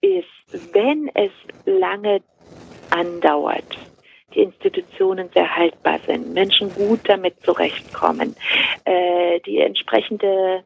[0.00, 1.30] ist, wenn es
[1.66, 2.20] lange
[2.90, 3.78] andauert,
[4.34, 8.36] die Institutionen sehr haltbar sind, Menschen gut damit zurechtkommen,
[8.84, 10.64] äh, die entsprechende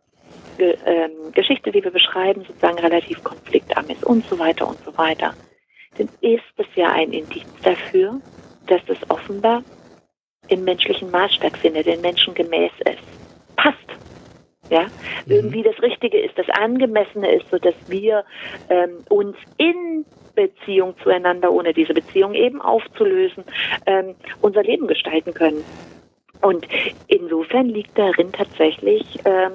[0.59, 4.97] Ge ähm, Geschichte, die wir beschreiben, sozusagen relativ konfliktarm ist und so weiter und so
[4.99, 5.35] weiter,
[5.97, 8.21] dann ist es ja ein Indiz dafür,
[8.67, 9.63] dass es offenbar
[10.49, 13.57] im menschlichen Maßstab findet, den Menschen gemäß ist.
[13.57, 13.79] Passt.
[14.71, 14.85] Ja,
[15.27, 15.33] mhm.
[15.33, 18.25] irgendwie das Richtige ist, das Angemessene ist, so dass wir
[18.71, 23.45] ähm, uns in Beziehung zueinander, ohne diese Beziehung eben aufzulösen,
[23.87, 25.63] ähm, unser Leben gestalten können.
[26.41, 26.67] Und
[27.07, 29.53] insofern liegt darin tatsächlich ähm,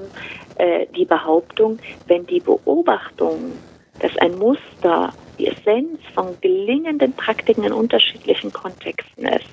[0.58, 3.54] äh, die Behauptung, wenn die Beobachtung,
[4.00, 9.50] dass ein Muster die Essenz von gelingenden Praktiken in unterschiedlichen Kontexten ist,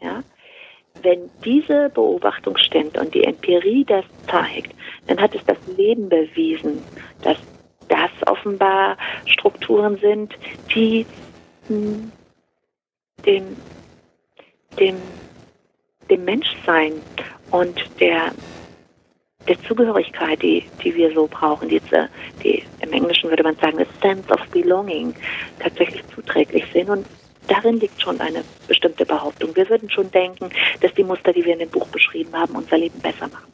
[0.00, 0.22] ja,
[1.02, 4.74] wenn diese Beobachtung stimmt und die Empirie das zeigt,
[5.06, 6.82] dann hat es das Leben bewiesen,
[7.22, 7.36] dass
[7.88, 10.34] das offenbar Strukturen sind,
[10.74, 11.06] die
[11.68, 12.10] hm,
[13.26, 13.56] dem,
[14.78, 14.96] dem,
[16.10, 16.92] dem Menschsein
[17.50, 18.32] und der,
[19.46, 22.08] der Zugehörigkeit, die, die wir so brauchen, diese,
[22.42, 25.14] die im Englischen würde man sagen, a sense of belonging,
[25.58, 26.88] tatsächlich zuträglich sind.
[26.88, 27.06] Und
[27.48, 29.54] darin liegt schon eine bestimmte Behauptung.
[29.54, 32.78] Wir würden schon denken, dass die Muster, die wir in dem Buch beschrieben haben, unser
[32.78, 33.52] Leben besser machen.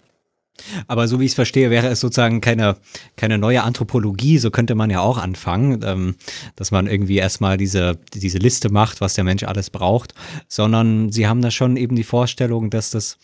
[0.86, 2.76] Aber so wie ich es verstehe, wäre es sozusagen keine,
[3.16, 6.16] keine neue Anthropologie, so könnte man ja auch anfangen, ähm,
[6.56, 10.14] dass man irgendwie erstmal diese, diese Liste macht, was der Mensch alles braucht,
[10.48, 13.18] sondern sie haben da schon eben die Vorstellung, dass das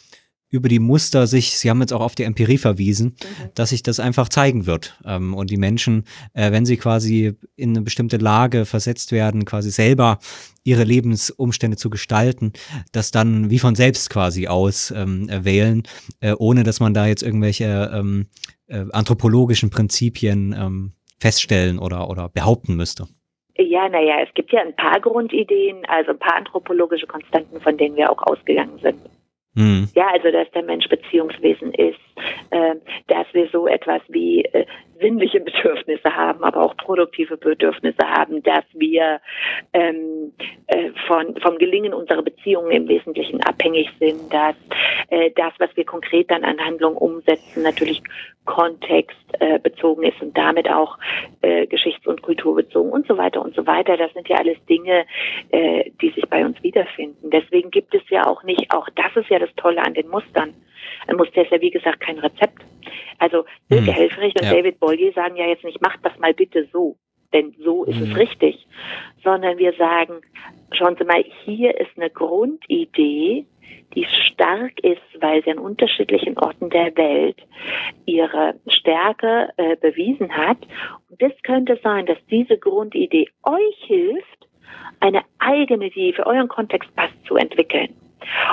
[0.48, 3.50] über die Muster sich, Sie haben jetzt auch auf die Empirie verwiesen, mhm.
[3.54, 4.98] dass sich das einfach zeigen wird.
[5.04, 9.70] Ähm, und die Menschen, äh, wenn sie quasi in eine bestimmte Lage versetzt werden, quasi
[9.70, 10.18] selber
[10.64, 12.52] ihre Lebensumstände zu gestalten,
[12.92, 15.82] das dann wie von selbst quasi aus ähm, wählen,
[16.20, 18.26] äh, ohne dass man da jetzt irgendwelche ähm,
[18.68, 23.06] äh, anthropologischen Prinzipien ähm, feststellen oder, oder behaupten müsste.
[23.58, 27.96] Ja, naja, es gibt ja ein paar Grundideen, also ein paar anthropologische Konstanten, von denen
[27.96, 28.98] wir auch ausgegangen sind.
[29.56, 29.88] Mhm.
[29.94, 31.98] Ja, also dass der Mensch Beziehungswesen ist,
[32.50, 32.74] äh,
[33.08, 34.66] dass wir so etwas wie äh,
[35.00, 39.20] sinnliche Bedürfnisse haben, aber auch produktive Bedürfnisse haben, dass wir
[39.72, 40.32] ähm,
[40.66, 44.56] äh, von, vom Gelingen unserer Beziehungen im Wesentlichen abhängig sind, dass
[45.10, 48.02] äh, das, was wir konkret dann an Handlungen umsetzen, natürlich
[48.44, 50.98] kontextbezogen äh, ist und damit auch
[51.42, 53.96] äh, geschichts- und kulturbezogen und so weiter und so weiter.
[53.96, 55.04] Das sind ja alles Dinge,
[55.50, 57.30] äh, die sich bei uns wiederfinden.
[57.30, 60.54] Deswegen gibt es ja auch nicht, auch das ist ja das Tolle an den Mustern.
[61.06, 62.62] Ein Muster ist ja wie gesagt kein Rezept.
[63.18, 63.94] Also Silke hm.
[63.94, 64.54] Helfrich und ja.
[64.54, 66.96] David Bollier sagen ja jetzt nicht, macht das mal bitte so,
[67.32, 68.10] denn so ist hm.
[68.10, 68.66] es richtig,
[69.22, 70.20] sondern wir sagen,
[70.72, 73.46] schauen Sie mal, hier ist eine Grundidee,
[73.94, 77.38] die stark ist, weil sie an unterschiedlichen Orten der Welt
[78.04, 80.58] ihre Stärke äh, bewiesen hat.
[81.08, 84.48] Und es könnte sein, dass diese Grundidee euch hilft,
[85.00, 87.94] eine eigene, die für euren Kontext passt, zu entwickeln.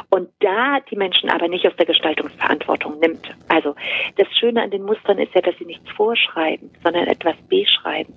[0.09, 3.35] Und da die Menschen aber nicht aus der Gestaltungsverantwortung nimmt.
[3.47, 3.75] Also
[4.17, 8.13] das Schöne an den Mustern ist ja, dass sie nichts vorschreiben, sondern etwas beschreiben.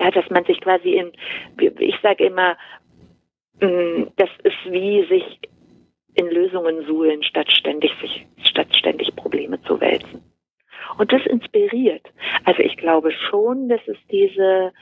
[0.00, 1.12] Ja, dass man sich quasi in,
[1.78, 2.56] ich sage immer,
[3.60, 5.40] mm, das ist wie sich
[6.14, 10.22] in Lösungen suhlen, statt ständig sich, statt ständig Probleme zu wälzen.
[10.98, 12.06] Und das inspiriert.
[12.44, 14.72] Also ich glaube schon, dass es diese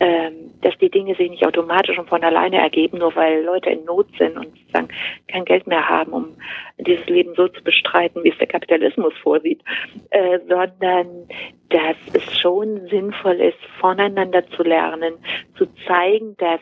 [0.00, 3.84] ähm, dass die Dinge sich nicht automatisch und von alleine ergeben, nur weil Leute in
[3.84, 4.88] Not sind und sozusagen
[5.26, 6.36] kein Geld mehr haben, um
[6.78, 9.60] dieses Leben so zu bestreiten, wie es der Kapitalismus vorsieht,
[10.10, 11.28] äh, sondern
[11.68, 15.14] dass es schon sinnvoll ist, voneinander zu lernen,
[15.56, 16.60] zu zeigen, dass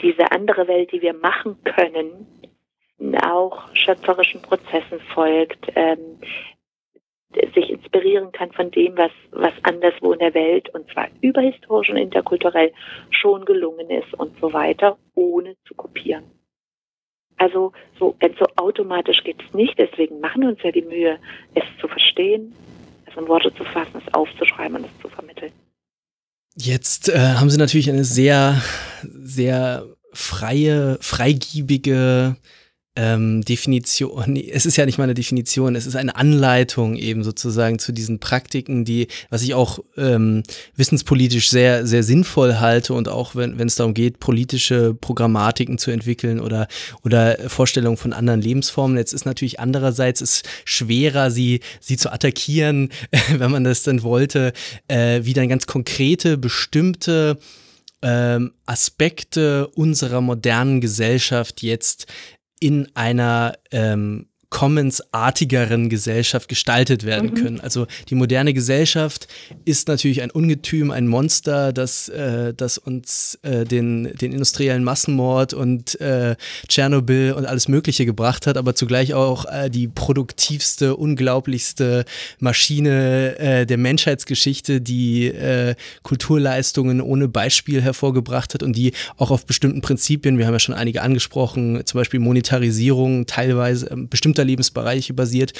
[0.00, 2.26] diese andere Welt, die wir machen können,
[3.22, 6.18] auch schöpferischen Prozessen folgt, ähm,
[7.54, 11.96] sich inspirieren kann von dem, was, was anderswo in der Welt und zwar überhistorisch und
[11.96, 12.72] interkulturell
[13.10, 16.24] schon gelungen ist und so weiter, ohne zu kopieren.
[17.36, 21.18] Also so, so automatisch geht es nicht, deswegen machen wir uns ja die Mühe,
[21.54, 22.52] es zu verstehen,
[23.06, 25.52] es in Worte zu fassen, es aufzuschreiben und es zu vermitteln.
[26.56, 28.60] Jetzt äh, haben Sie natürlich eine sehr,
[29.02, 32.36] sehr freie, freigiebige
[32.98, 37.78] ähm, Definition, es ist ja nicht mal eine Definition, es ist eine Anleitung eben sozusagen
[37.78, 40.42] zu diesen Praktiken, die, was ich auch ähm,
[40.74, 45.92] wissenspolitisch sehr, sehr sinnvoll halte und auch wenn, wenn es darum geht, politische Programmatiken zu
[45.92, 46.66] entwickeln oder,
[47.04, 48.96] oder Vorstellungen von anderen Lebensformen.
[48.96, 52.88] Jetzt ist natürlich andererseits es schwerer, sie, sie zu attackieren,
[53.30, 54.52] wenn man das dann wollte,
[54.88, 57.38] äh, wie dann ganz konkrete, bestimmte
[58.02, 62.06] ähm, Aspekte unserer modernen Gesellschaft jetzt
[62.60, 67.34] in einer ähm, Commons-artigeren Gesellschaft gestaltet werden mhm.
[67.34, 67.60] können.
[67.60, 69.28] Also die moderne Gesellschaft
[69.66, 75.52] ist natürlich ein Ungetüm, ein Monster, das, äh, das uns äh, den, den industriellen Massenmord
[75.52, 76.36] und äh,
[76.66, 82.06] Tschernobyl und alles Mögliche gebracht hat, aber zugleich auch äh, die produktivste, unglaublichste
[82.38, 89.44] Maschine äh, der Menschheitsgeschichte, die äh, Kulturleistungen ohne Beispiel hervorgebracht hat und die auch auf
[89.44, 94.44] bestimmten Prinzipien, wir haben ja schon einige angesprochen, zum Beispiel Monetarisierung, teilweise äh, bestimmte bestimmter
[94.44, 95.52] Lebensbereiche basiert.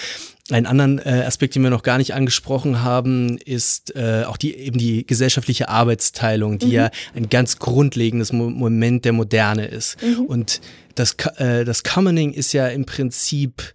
[0.50, 4.54] Einen anderen äh, Aspekt, den wir noch gar nicht angesprochen haben, ist äh, auch die
[4.54, 6.72] eben die gesellschaftliche Arbeitsteilung, die mhm.
[6.72, 10.02] ja ein ganz grundlegendes Mo Moment der Moderne ist.
[10.02, 10.24] Mhm.
[10.26, 10.60] Und
[10.94, 13.74] das, äh, das Commoning ist ja im Prinzip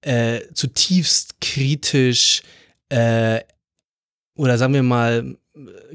[0.00, 2.42] äh, zutiefst kritisch
[2.88, 3.40] äh,
[4.34, 5.36] oder sagen wir mal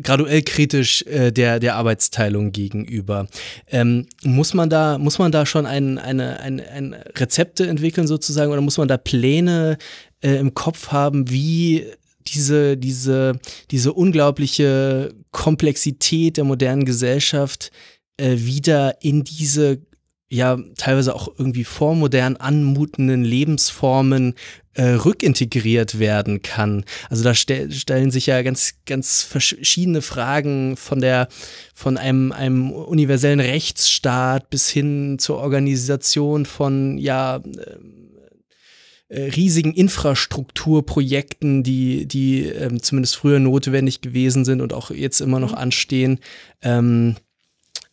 [0.01, 3.27] graduell kritisch äh, der, der Arbeitsteilung gegenüber.
[3.67, 8.51] Ähm, muss man da, muss man da schon ein, eine, ein, ein Rezepte entwickeln sozusagen
[8.51, 9.77] oder muss man da Pläne
[10.21, 11.85] äh, im Kopf haben, wie
[12.27, 13.39] diese, diese,
[13.71, 17.71] diese unglaubliche Komplexität der modernen Gesellschaft
[18.17, 19.81] äh, wieder in diese
[20.29, 24.33] ja teilweise auch irgendwie vormodern anmutenden Lebensformen
[24.75, 26.83] äh, rückintegriert werden kann.
[27.09, 31.27] Also da ste stellen sich ja ganz, ganz verschiedene Fragen von der,
[31.73, 41.63] von einem, einem universellen Rechtsstaat bis hin zur Organisation von, ja, äh, äh riesigen Infrastrukturprojekten,
[41.63, 45.57] die, die ähm, zumindest früher notwendig gewesen sind und auch jetzt immer noch mhm.
[45.57, 46.19] anstehen.
[46.61, 47.15] Ähm,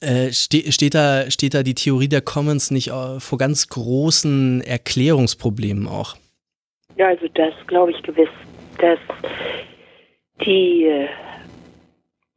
[0.01, 4.63] äh, ste steht, da, steht da die Theorie der Commons nicht äh, vor ganz großen
[4.63, 6.17] Erklärungsproblemen auch?
[7.01, 8.29] Ja, also das glaube ich gewiss,
[8.77, 8.99] dass
[10.45, 11.09] die,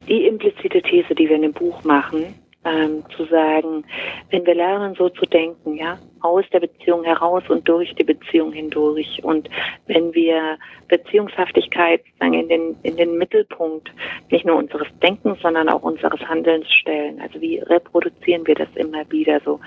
[0.08, 2.34] die implizite These, die wir in dem Buch machen,
[2.64, 3.84] ähm, zu sagen,
[4.30, 8.52] wenn wir lernen, so zu denken, ja, aus der Beziehung heraus und durch die Beziehung
[8.52, 9.22] hindurch.
[9.22, 9.50] Und
[9.86, 10.56] wenn wir
[10.88, 13.92] Beziehungshaftigkeit sagen, in den, in den Mittelpunkt
[14.30, 17.20] nicht nur unseres Denkens, sondern auch unseres Handelns stellen.
[17.20, 19.60] Also wie reproduzieren wir das immer wieder so,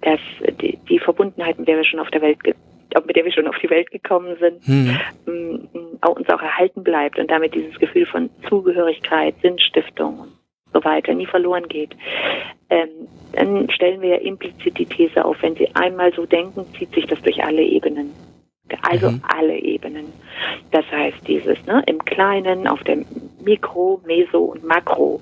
[0.00, 0.18] dass
[0.60, 2.42] die, die Verbundenheit, mit der wir schon auf der Welt
[3.04, 5.68] mit der wir schon auf die Welt gekommen sind, hm.
[6.06, 10.32] uns auch erhalten bleibt und damit dieses Gefühl von Zugehörigkeit, Sinnstiftung und
[10.72, 11.96] so weiter nie verloren geht.
[12.70, 12.88] Ähm,
[13.32, 17.06] dann stellen wir ja implizit die These auf, wenn Sie einmal so denken, zieht sich
[17.06, 18.12] das durch alle Ebenen.
[18.82, 19.22] Also mhm.
[19.28, 20.12] alle Ebenen.
[20.72, 23.06] Das heißt, dieses ne, im Kleinen, auf dem
[23.44, 25.20] Mikro, Meso und Makro.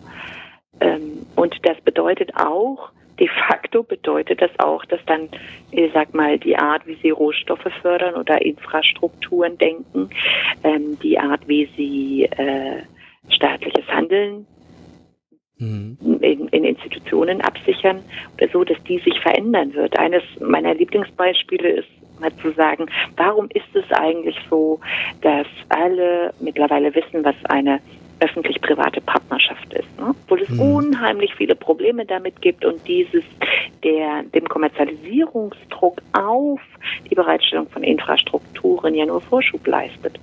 [0.81, 5.29] Ähm, und das bedeutet auch, de facto bedeutet das auch, dass dann,
[5.71, 10.11] ich sag mal, die Art, wie sie Rohstoffe fördern oder Infrastrukturen denken,
[10.63, 12.83] ähm, die Art, wie sie äh,
[13.29, 14.47] staatliches Handeln
[15.59, 15.97] mhm.
[16.21, 18.01] in, in, Institutionen absichern
[18.37, 19.99] oder so, dass die sich verändern wird.
[19.99, 21.89] Eines meiner Lieblingsbeispiele ist
[22.21, 22.87] mal zu sagen,
[23.17, 24.81] warum ist es eigentlich so,
[25.21, 27.81] dass alle mittlerweile wissen, was eine
[28.25, 30.15] öffentlich-private Partnerschaft ist, ne?
[30.25, 30.61] obwohl es mhm.
[30.61, 33.25] unheimlich viele Probleme damit gibt und dieses
[33.83, 36.61] der dem Kommerzialisierungsdruck auf
[37.11, 40.19] die Bereitstellung von Infrastrukturen ja nur Vorschub leistet.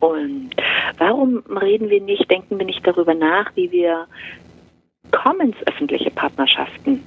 [0.00, 0.50] Und
[0.98, 4.06] warum reden wir nicht, denken wir nicht darüber nach, wie wir
[5.10, 7.02] Commons öffentliche Partnerschaften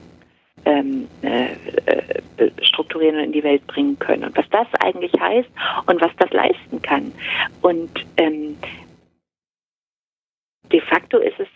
[0.65, 1.53] ähm, äh,
[1.85, 5.49] äh, strukturieren und in die Welt bringen können und was das eigentlich heißt
[5.85, 7.11] und was das leisten kann.
[7.61, 8.57] Und ähm,
[10.71, 11.47] de facto ist es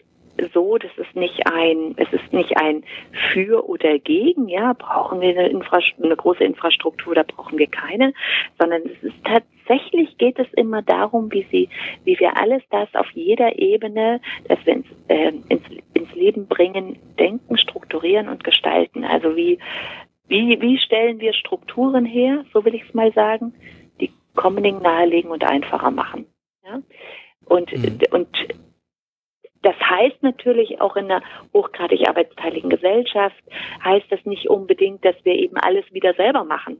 [0.53, 2.83] so, dass es nicht ein, es ist nicht ein
[3.31, 8.13] für oder gegen, ja, brauchen wir eine, Infrastruktur, eine große Infrastruktur, oder brauchen wir keine,
[8.59, 11.69] sondern es ist tatsächlich geht es immer darum, wie sie,
[12.03, 16.97] wie wir alles das auf jeder Ebene, das wir ins, äh, ins, ins Leben bringen,
[17.19, 19.03] denken, strukturieren und gestalten.
[19.05, 19.59] Also wie,
[20.27, 23.53] wie, wie stellen wir Strukturen her, so will ich es mal sagen,
[24.01, 26.25] die Commoning nahelegen und einfacher machen.
[26.65, 26.81] Ja?
[27.45, 27.99] Und, mhm.
[28.11, 28.29] und
[29.63, 33.41] das heißt natürlich auch in einer hochgradig arbeitsteiligen Gesellschaft,
[33.83, 36.77] heißt das nicht unbedingt, dass wir eben alles wieder selber machen.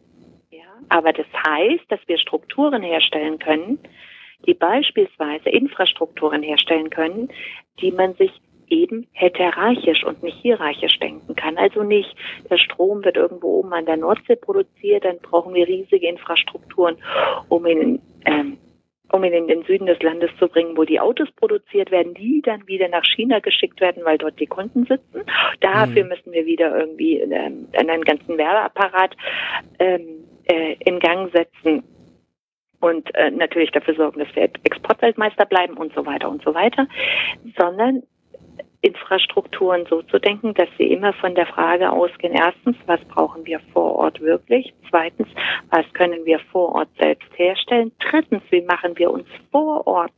[0.52, 0.64] Ja?
[0.90, 3.80] Aber das heißt, dass wir Strukturen herstellen können,
[4.46, 7.30] die beispielsweise Infrastrukturen herstellen können,
[7.80, 8.32] die man sich
[8.68, 11.58] eben heterarchisch und nicht hierarchisch denken kann.
[11.58, 12.16] Also nicht,
[12.50, 16.98] der Strom wird irgendwo oben an der Nordsee produziert, dann brauchen wir riesige Infrastrukturen,
[17.50, 18.58] um ihn, ähm,
[19.12, 22.42] um ihn in den Süden des Landes zu bringen, wo die Autos produziert werden, die
[22.42, 25.24] dann wieder nach China geschickt werden, weil dort die Kunden sitzen.
[25.60, 26.10] Dafür mhm.
[26.10, 29.16] müssen wir wieder irgendwie ähm, einen ganzen Werbeapparat
[29.80, 31.84] ähm, äh, in Gang setzen
[32.80, 36.88] und äh, natürlich dafür sorgen, dass wir Exportweltmeister bleiben und so weiter und so weiter,
[37.58, 38.04] sondern
[38.84, 43.62] Infrastrukturen so zu denken, dass sie immer von der Frage ausgehen, erstens, was brauchen wir
[43.72, 44.74] vor Ort wirklich?
[44.90, 45.30] Zweitens,
[45.70, 47.94] was können wir vor Ort selbst herstellen?
[48.00, 50.12] Drittens, wie machen wir uns vor Ort?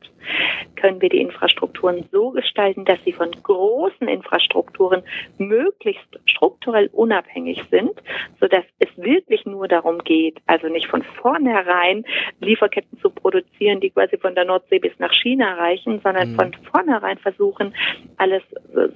[0.78, 5.04] Können wir die Infrastrukturen so gestalten, dass sie von großen Infrastrukturen
[5.38, 7.94] möglichst strukturell unabhängig sind,
[8.40, 12.04] sodass es wirklich nur darum geht, also nicht von vornherein
[12.40, 16.36] Lieferketten zu produzieren, die quasi von der Nordsee bis nach China reichen, sondern mhm.
[16.36, 17.76] von vornherein versuchen,
[18.18, 18.42] alles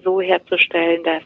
[0.03, 1.24] so herzustellen, dass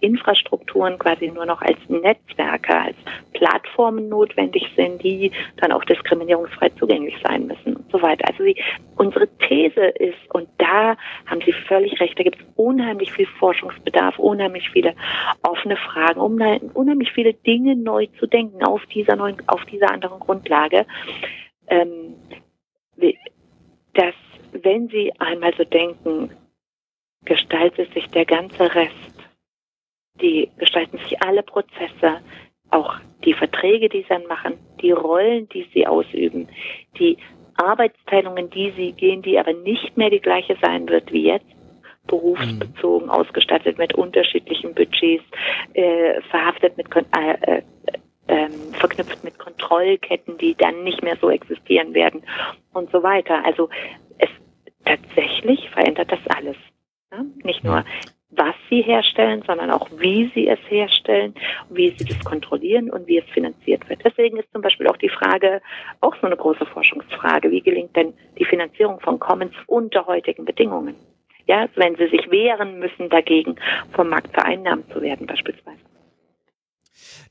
[0.00, 2.96] Infrastrukturen quasi nur noch als Netzwerke, als
[3.32, 8.28] Plattformen notwendig sind, die dann auch diskriminierungsfrei zugänglich sein müssen und so weiter.
[8.28, 8.56] Also die,
[8.96, 14.18] unsere These ist, und da haben Sie völlig recht, da gibt es unheimlich viel Forschungsbedarf,
[14.18, 14.94] unheimlich viele
[15.42, 20.86] offene Fragen, unheimlich viele Dinge neu zu denken auf dieser neuen, auf dieser anderen Grundlage.
[21.68, 22.14] Ähm,
[23.94, 24.14] dass
[24.52, 26.30] wenn Sie einmal so denken,
[27.24, 28.94] gestaltet sich der ganze Rest.
[30.20, 32.20] Die gestalten sich alle Prozesse,
[32.70, 36.48] auch die Verträge, die sie dann machen, die Rollen, die sie ausüben,
[36.98, 37.16] die
[37.56, 41.46] Arbeitsteilungen, die sie gehen, die aber nicht mehr die gleiche sein wird wie jetzt,
[42.06, 43.12] berufsbezogen, mhm.
[43.12, 45.24] ausgestattet mit unterschiedlichen Budgets,
[45.74, 47.62] äh, verhaftet mit äh, äh,
[48.28, 52.22] ähm, verknüpft mit Kontrollketten, die dann nicht mehr so existieren werden
[52.72, 53.44] und so weiter.
[53.44, 53.68] Also
[54.18, 54.30] es
[54.84, 56.56] tatsächlich verändert das alles.
[57.12, 57.24] Ja?
[57.44, 57.84] Nicht nur,
[58.30, 61.34] was sie herstellen, sondern auch, wie sie es herstellen,
[61.68, 64.00] wie sie das kontrollieren und wie es finanziert wird.
[64.04, 65.60] Deswegen ist zum Beispiel auch die Frage,
[66.00, 70.94] auch so eine große Forschungsfrage, wie gelingt denn die Finanzierung von Commons unter heutigen Bedingungen?
[71.46, 73.56] Ja, wenn sie sich wehren müssen dagegen,
[73.92, 75.91] vom Markt vereinnahmt zu werden beispielsweise.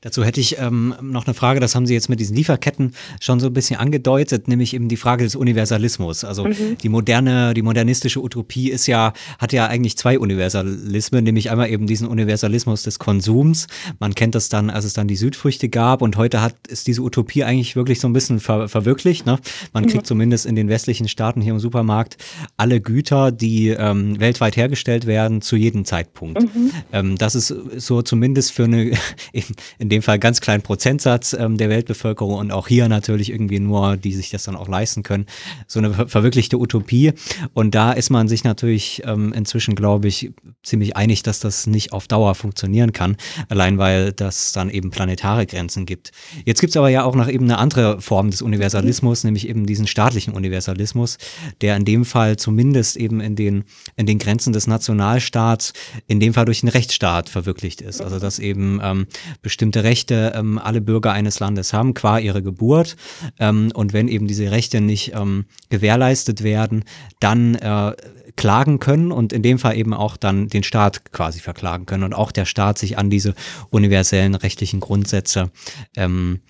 [0.02, 3.38] Dazu hätte ich ähm, noch eine Frage, das haben Sie jetzt mit diesen Lieferketten schon
[3.38, 6.24] so ein bisschen angedeutet, nämlich eben die Frage des Universalismus.
[6.24, 6.76] Also mhm.
[6.82, 11.86] die moderne, die modernistische Utopie ist ja, hat ja eigentlich zwei Universalismen, nämlich einmal eben
[11.86, 13.68] diesen Universalismus des Konsums.
[14.00, 17.02] Man kennt das dann, als es dann die Südfrüchte gab und heute hat, ist diese
[17.02, 19.24] Utopie eigentlich wirklich so ein bisschen ver verwirklicht.
[19.24, 19.38] Ne?
[19.72, 20.08] Man kriegt mhm.
[20.08, 22.16] zumindest in den westlichen Staaten hier im Supermarkt
[22.56, 26.42] alle Güter, die ähm, weltweit hergestellt werden, zu jedem Zeitpunkt.
[26.42, 26.70] Mhm.
[26.92, 28.90] Ähm, das ist so zumindest für eine,
[29.32, 29.44] in,
[29.78, 33.96] in dem Fall ganz kleinen Prozentsatz ähm, der Weltbevölkerung und auch hier natürlich irgendwie nur,
[33.96, 35.26] die sich das dann auch leisten können,
[35.66, 37.12] so eine ver verwirklichte Utopie.
[37.54, 40.32] Und da ist man sich natürlich ähm, inzwischen, glaube ich,
[40.62, 43.16] ziemlich einig, dass das nicht auf Dauer funktionieren kann,
[43.48, 46.12] allein weil das dann eben planetare Grenzen gibt.
[46.44, 49.66] Jetzt gibt es aber ja auch noch eben eine andere Form des Universalismus, nämlich eben
[49.66, 51.18] diesen staatlichen Universalismus,
[51.60, 53.64] der in dem Fall zumindest eben in den,
[53.96, 55.72] in den Grenzen des Nationalstaats,
[56.06, 58.00] in dem Fall durch den Rechtsstaat verwirklicht ist.
[58.00, 59.06] Also dass eben ähm,
[59.42, 62.96] bestimmte Rechte ähm, alle Bürger eines Landes haben, qua ihre Geburt.
[63.38, 66.84] Ähm, und wenn eben diese Rechte nicht ähm, gewährleistet werden,
[67.20, 67.92] dann äh,
[68.36, 72.14] klagen können und in dem Fall eben auch dann den Staat quasi verklagen können und
[72.14, 73.34] auch der Staat sich an diese
[73.70, 75.50] universellen rechtlichen Grundsätze
[75.96, 76.40] ähm,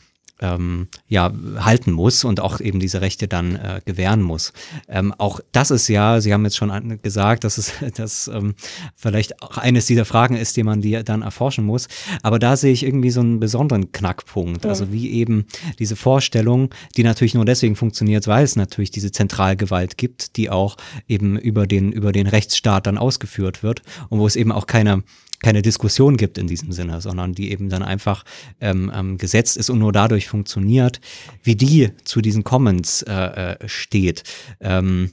[0.43, 4.53] ähm, ja, halten muss und auch eben diese Rechte dann äh, gewähren muss.
[4.89, 8.55] Ähm, auch das ist ja, Sie haben jetzt schon gesagt, dass es das ähm,
[8.97, 11.89] vielleicht auch eines dieser Fragen ist, die man die dann erforschen muss.
[12.23, 14.65] Aber da sehe ich irgendwie so einen besonderen Knackpunkt.
[14.65, 14.71] Ja.
[14.71, 15.47] Also wie eben
[15.79, 20.77] diese Vorstellung, die natürlich nur deswegen funktioniert, weil es natürlich diese Zentralgewalt gibt, die auch
[21.07, 25.05] eben über den, über den Rechtsstaat dann ausgeführt wird und wo es eben auch keine
[25.43, 28.25] keine Diskussion gibt in diesem Sinne, sondern die eben dann einfach
[28.61, 31.01] ähm, ähm, gesetzt ist und nur dadurch funktioniert,
[31.43, 34.23] wie die zu diesen Commons äh, äh, steht.
[34.61, 35.11] Ähm,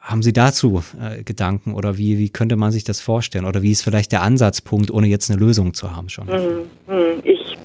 [0.00, 3.44] haben Sie dazu äh, Gedanken oder wie, wie könnte man sich das vorstellen?
[3.44, 6.26] Oder wie ist vielleicht der Ansatzpunkt, ohne jetzt eine Lösung zu haben schon?
[6.26, 7.56] Hm, hm, ich,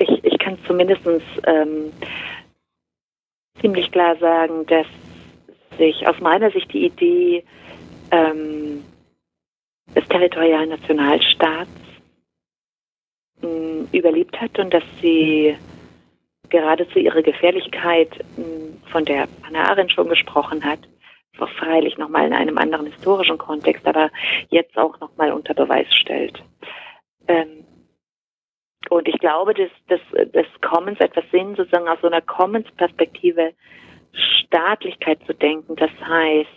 [0.00, 1.92] ich, ich kann zumindest ähm,
[3.60, 4.86] ziemlich klar sagen, dass
[5.78, 7.44] sich aus meiner Sicht die Idee
[8.10, 8.84] ähm,
[9.94, 11.70] des territorialen Nationalstaats
[13.42, 15.56] mh, überlebt hat und dass sie
[16.48, 20.80] geradezu ihre Gefährlichkeit, mh, von der Hannah Arendt schon gesprochen hat,
[21.46, 24.10] freilich nochmal in einem anderen historischen Kontext, aber
[24.50, 26.42] jetzt auch nochmal unter Beweis stellt.
[27.28, 27.64] Ähm,
[28.90, 30.00] und ich glaube, dass,
[30.32, 33.52] dass Commons etwas Sinn sozusagen aus so einer Commons-Perspektive
[34.12, 35.76] Staatlichkeit zu denken.
[35.76, 36.48] Das heißt,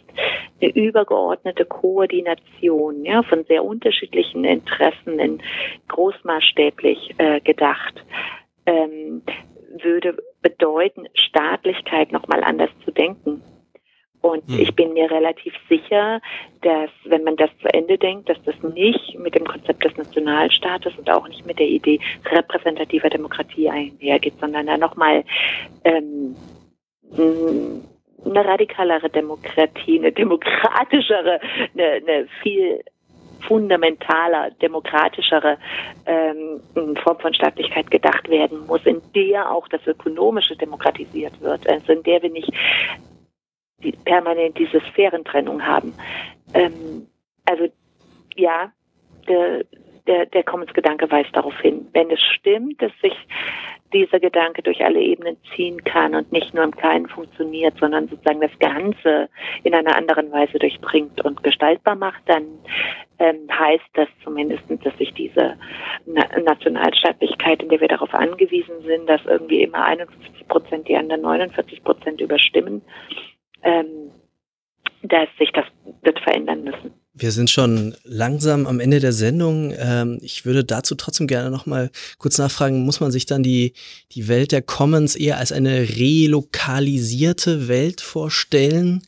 [0.62, 5.42] eine übergeordnete Koordination ja, von sehr unterschiedlichen Interessen in
[5.88, 8.04] großmaßstäblich äh, gedacht,
[8.66, 9.22] ähm,
[9.82, 13.42] würde bedeuten, Staatlichkeit nochmal anders zu denken.
[14.22, 14.60] Und hm.
[14.60, 16.22] ich bin mir relativ sicher,
[16.62, 20.94] dass wenn man das zu Ende denkt, dass das nicht mit dem Konzept des Nationalstaates
[20.98, 25.24] und auch nicht mit der Idee repräsentativer Demokratie einhergeht, sondern da nochmal
[25.84, 26.36] ähm,
[27.18, 31.40] eine radikalere Demokratie, eine demokratischere,
[31.74, 32.84] eine, eine viel
[33.48, 35.58] fundamentaler, demokratischere
[36.06, 36.62] ähm,
[37.04, 42.04] Form von Staatlichkeit gedacht werden muss, in der auch das Ökonomische demokratisiert wird, also in
[42.04, 42.52] der wir nicht
[43.84, 45.94] die permanent diese Sphärentrennung haben.
[46.54, 47.08] Ähm,
[47.46, 47.68] also
[48.36, 48.72] ja,
[49.28, 49.66] der,
[50.08, 51.88] der, der Commons-Gedanke weist darauf hin.
[51.94, 53.16] Wenn es stimmt, dass sich
[53.94, 58.42] dieser Gedanke durch alle Ebenen ziehen kann und nicht nur im Kleinen funktioniert, sondern sozusagen
[58.42, 59.30] das Ganze
[59.64, 62.44] in einer anderen Weise durchdringt und gestaltbar macht, dann
[63.20, 65.58] ähm, heißt das zumindest, dass sich diese
[66.06, 71.22] Na Nationalstaatlichkeit, in der wir darauf angewiesen sind, dass irgendwie immer 51 Prozent die anderen
[71.22, 72.82] 49 Prozent überstimmen,
[73.64, 74.12] ähm,
[75.04, 75.66] dass sich das
[76.02, 77.01] wird verändern müssen.
[77.14, 79.74] Wir sind schon langsam am Ende der Sendung.
[79.78, 83.74] Ähm, ich würde dazu trotzdem gerne noch mal kurz nachfragen, muss man sich dann die,
[84.14, 89.04] die Welt der Commons eher als eine relokalisierte Welt vorstellen,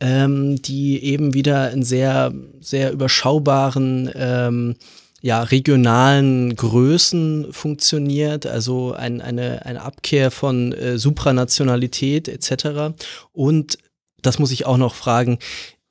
[0.00, 4.74] ähm, die eben wieder in sehr, sehr überschaubaren ähm,
[5.22, 12.96] ja, regionalen Größen funktioniert, also ein, eine, eine Abkehr von äh, Supranationalität etc.
[13.32, 13.78] Und
[14.20, 15.38] das muss ich auch noch fragen,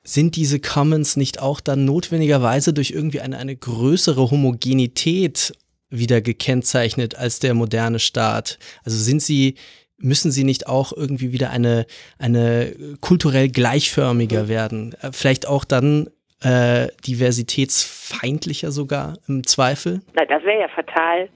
[0.04, 5.54] sind diese Commons nicht auch dann notwendigerweise durch irgendwie eine, eine größere Homogenität
[5.90, 8.60] wieder gekennzeichnet als der moderne Staat?
[8.84, 9.56] Also sind sie,
[9.98, 11.86] müssen sie nicht auch irgendwie wieder eine,
[12.20, 14.94] eine kulturell gleichförmiger werden?
[15.02, 16.10] Äh, vielleicht auch dann
[16.44, 20.02] äh, diversitätsfeindlicher sogar im Zweifel?
[20.14, 21.30] Na, das wäre ja fatal.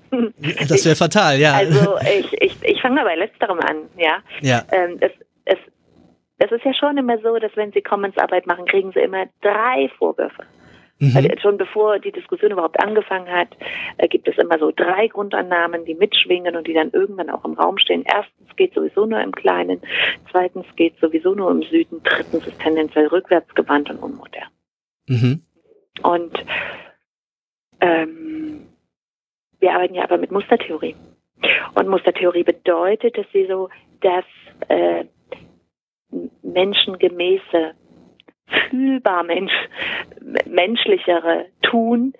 [0.67, 1.53] Das wäre fatal, ja.
[1.53, 4.17] Also ich, ich, ich fange mal bei letzterem an, ja.
[4.41, 4.65] ja.
[4.71, 5.11] Ähm, es,
[5.45, 5.57] es
[6.39, 9.89] es ist ja schon immer so, dass wenn sie Commons-Arbeit machen, kriegen sie immer drei
[9.97, 10.43] Vorwürfe.
[10.99, 11.13] Mhm.
[11.15, 13.49] Also schon bevor die Diskussion überhaupt angefangen hat,
[13.97, 17.53] äh, gibt es immer so drei Grundannahmen, die mitschwingen und die dann irgendwann auch im
[17.53, 18.03] Raum stehen.
[18.05, 19.81] Erstens geht sowieso nur im Kleinen,
[20.31, 24.49] zweitens geht sowieso nur im Süden, drittens ist tendenziell rückwärtsgewandt und unmodern.
[25.07, 25.41] Mhm.
[26.01, 26.45] Und
[27.79, 28.67] ähm,
[29.59, 30.95] wir arbeiten ja aber mit Mustertheorie.
[31.75, 33.69] Und Mustertheorie bedeutet, dass sie so
[34.01, 34.25] das
[34.69, 35.05] äh,
[36.41, 37.73] menschengemäße,
[38.69, 39.53] fühlbar Mensch,
[40.45, 42.13] menschlichere tun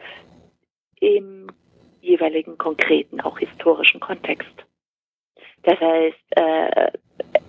[1.00, 1.48] im
[2.02, 4.66] jeweiligen konkreten, auch historischen Kontext.
[5.64, 6.92] Das heißt, äh,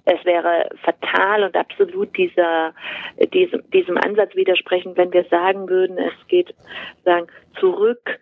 [0.04, 2.74] es wäre fatal und absolut dieser,
[3.32, 6.54] diesem, diesem Ansatz widersprechend, wenn wir sagen würden, es geht
[7.04, 7.26] sagen,
[7.60, 8.18] zurück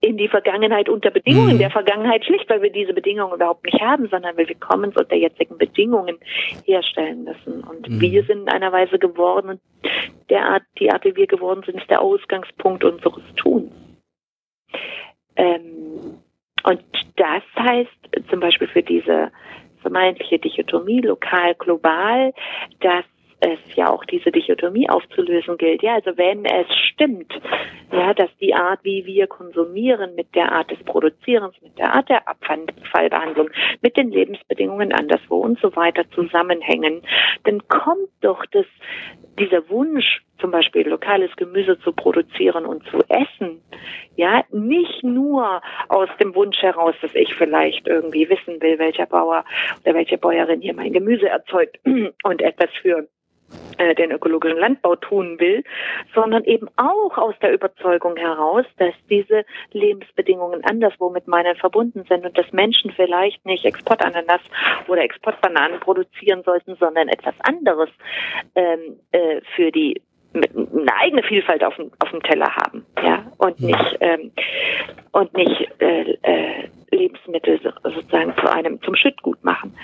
[0.00, 1.58] in die Vergangenheit unter Bedingungen mhm.
[1.58, 5.16] der Vergangenheit, schlicht weil wir diese Bedingungen überhaupt nicht haben, sondern weil wir Commons unter
[5.16, 6.18] jetzigen Bedingungen
[6.64, 7.62] herstellen müssen.
[7.64, 8.00] Und mhm.
[8.00, 9.60] wir sind in einer Weise geworden und
[10.28, 13.72] der Art, die Art, wie wir geworden sind, ist der Ausgangspunkt unseres Tuns.
[15.36, 16.18] Ähm,
[16.64, 16.82] und
[17.16, 19.30] das heißt zum Beispiel für diese
[19.80, 22.34] vermeintliche Dichotomie lokal-global,
[22.80, 23.04] dass
[23.40, 25.82] es ja auch diese Dichotomie aufzulösen gilt.
[25.82, 27.32] Ja, also wenn es stimmt,
[27.92, 32.08] ja, dass die Art, wie wir konsumieren, mit der Art des Produzierens, mit der Art
[32.08, 33.50] der Abfallbehandlung,
[33.82, 37.02] mit den Lebensbedingungen anderswo und so weiter zusammenhängen,
[37.44, 38.66] dann kommt doch das,
[39.38, 43.62] dieser Wunsch, zum Beispiel lokales Gemüse zu produzieren und zu essen,
[44.16, 49.44] ja, nicht nur aus dem Wunsch heraus, dass ich vielleicht irgendwie wissen will, welcher Bauer
[49.84, 51.78] oder welche Bäuerin hier mein Gemüse erzeugt
[52.22, 53.08] und etwas für
[53.98, 55.62] den ökologischen Landbau tun will,
[56.14, 62.24] sondern eben auch aus der Überzeugung heraus, dass diese Lebensbedingungen anderswo mit meinen verbunden sind
[62.24, 64.40] und dass Menschen vielleicht nicht Exportananas
[64.88, 67.90] oder Exportbananen produzieren sollten, sondern etwas anderes
[68.54, 70.00] ähm, äh, für die
[70.34, 74.32] eine eigene Vielfalt auf dem, auf dem Teller haben, ja, und nicht ähm,
[75.12, 79.74] und nicht äh, äh, Lebensmittel sozusagen zu einem zum Schüttgut machen.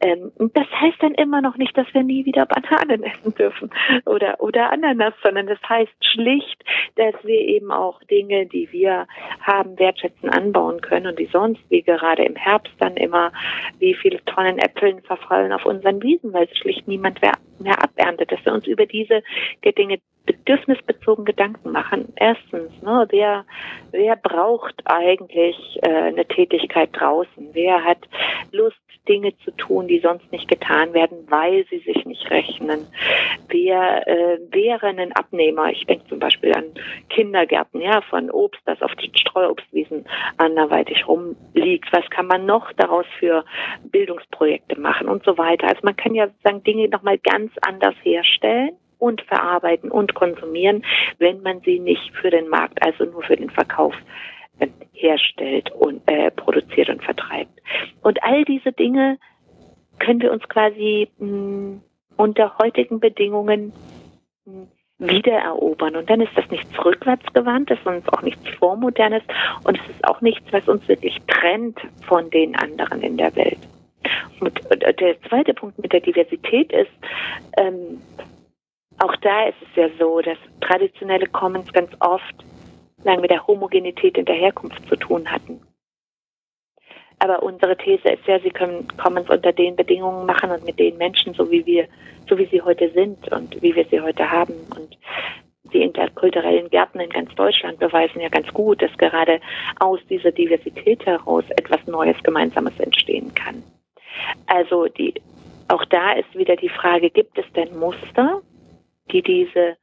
[0.00, 3.70] Ähm, das heißt dann immer noch nicht, dass wir nie wieder Bananen essen dürfen
[4.04, 6.62] oder, oder Ananas, sondern das heißt schlicht,
[6.96, 9.06] dass wir eben auch Dinge, die wir
[9.40, 13.32] haben, wertschätzen, anbauen können und die sonst, wie gerade im Herbst dann immer,
[13.78, 17.34] wie viele Tonnen Äpfeln verfallen auf unseren Wiesen, weil es schlicht niemand mehr
[17.82, 19.22] aberntet, dass wir uns über diese
[19.64, 22.12] Dinge bedürfnisbezogen Gedanken machen.
[22.16, 23.44] Erstens, ne, wer,
[23.92, 27.50] wer braucht eigentlich äh, eine Tätigkeit draußen?
[27.52, 27.98] Wer hat
[28.52, 28.76] Lust,
[29.08, 32.86] Dinge zu tun, die sonst nicht getan werden, weil sie sich nicht rechnen?
[33.48, 35.70] Wer äh, wäre ein Abnehmer?
[35.70, 36.64] Ich denke zum Beispiel an
[37.08, 40.06] Kindergärten, ja, von Obst, das auf den Streuobstwiesen
[40.38, 41.88] anderweitig rumliegt.
[41.92, 43.44] Was kann man noch daraus für
[43.84, 45.68] Bildungsprojekte machen und so weiter?
[45.68, 50.84] Also man kann ja sagen, Dinge nochmal ganz anders herstellen und verarbeiten und konsumieren,
[51.18, 53.94] wenn man sie nicht für den Markt, also nur für den Verkauf
[54.58, 57.60] äh, herstellt und äh, produziert und vertreibt.
[58.02, 59.18] Und all diese Dinge
[59.98, 61.82] können wir uns quasi mh, hm,
[62.16, 63.72] unter heutigen Bedingungen
[64.44, 64.68] mh, hm,
[64.98, 65.96] wiedererobern.
[65.96, 69.22] Und dann ist das nichts rückwärtsgewandtes und auch nichts vormodernes
[69.64, 73.58] und es ist auch nichts, was uns wirklich trennt von den anderen in der Welt.
[74.40, 76.90] Und der zweite Punkt mit der Diversität ist,
[77.58, 78.00] ähm,
[78.98, 82.34] auch da ist es ja so, dass traditionelle Commons ganz oft
[83.04, 85.60] lang mit der Homogenität in der Herkunft zu tun hatten.
[87.18, 90.98] Aber unsere These ist ja, sie können Commons unter den Bedingungen machen und mit den
[90.98, 91.88] Menschen, so wie wir,
[92.28, 94.54] so wie sie heute sind und wie wir sie heute haben.
[94.76, 94.98] Und
[95.72, 99.40] die interkulturellen Gärten in ganz Deutschland beweisen ja ganz gut, dass gerade
[99.80, 103.62] aus dieser Diversität heraus etwas Neues, Gemeinsames entstehen kann.
[104.46, 105.14] Also die,
[105.68, 108.42] auch da ist wieder die Frage, gibt es denn Muster,
[109.12, 109.76] die diese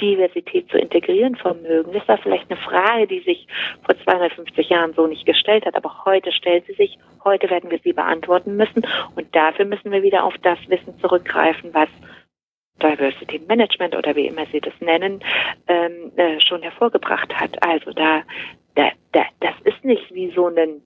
[0.00, 1.92] Diversität zu integrieren vermögen.
[1.92, 3.46] Das war vielleicht eine Frage, die sich
[3.84, 6.98] vor 250 Jahren so nicht gestellt hat, aber heute stellt sie sich.
[7.24, 11.74] Heute werden wir sie beantworten müssen und dafür müssen wir wieder auf das Wissen zurückgreifen,
[11.74, 11.88] was
[12.82, 15.22] Diversity Management oder wie immer Sie das nennen,
[15.68, 17.62] ähm, äh, schon hervorgebracht hat.
[17.62, 18.22] Also da,
[18.74, 20.80] da, da, das ist nicht wie so ein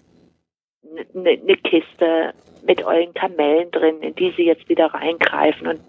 [1.15, 2.35] eine, eine Kiste
[2.67, 5.81] mit euren Kamellen drin, in die sie jetzt wieder reingreifen und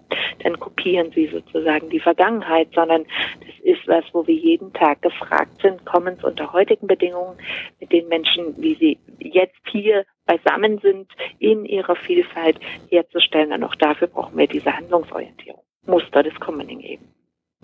[0.42, 3.04] dann kopieren sie sozusagen die Vergangenheit, sondern
[3.40, 7.38] das ist was, wo wir jeden Tag gefragt sind, kommen es unter heutigen Bedingungen
[7.80, 12.58] mit den Menschen, wie sie jetzt hier beisammen sind, in ihrer Vielfalt
[12.90, 13.52] herzustellen.
[13.52, 15.62] Und auch dafür brauchen wir diese Handlungsorientierung.
[15.86, 17.08] Muster des Commoning eben.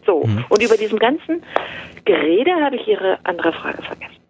[0.06, 0.44] So, mhm.
[0.48, 1.42] und über diesem ganzen
[2.04, 4.21] Gerede habe ich Ihre andere Frage vergessen.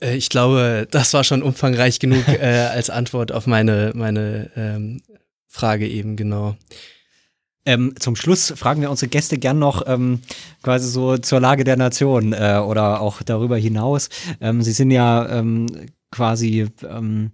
[0.00, 5.02] Äh, ich glaube, das war schon umfangreich genug äh, als Antwort auf meine, meine ähm,
[5.46, 6.56] Frage eben, genau.
[7.66, 10.22] Ähm, zum Schluss fragen wir unsere Gäste gern noch ähm,
[10.62, 14.08] quasi so zur Lage der Nation äh, oder auch darüber hinaus.
[14.40, 15.66] Ähm, Sie sind ja ähm,
[16.10, 17.32] quasi ähm,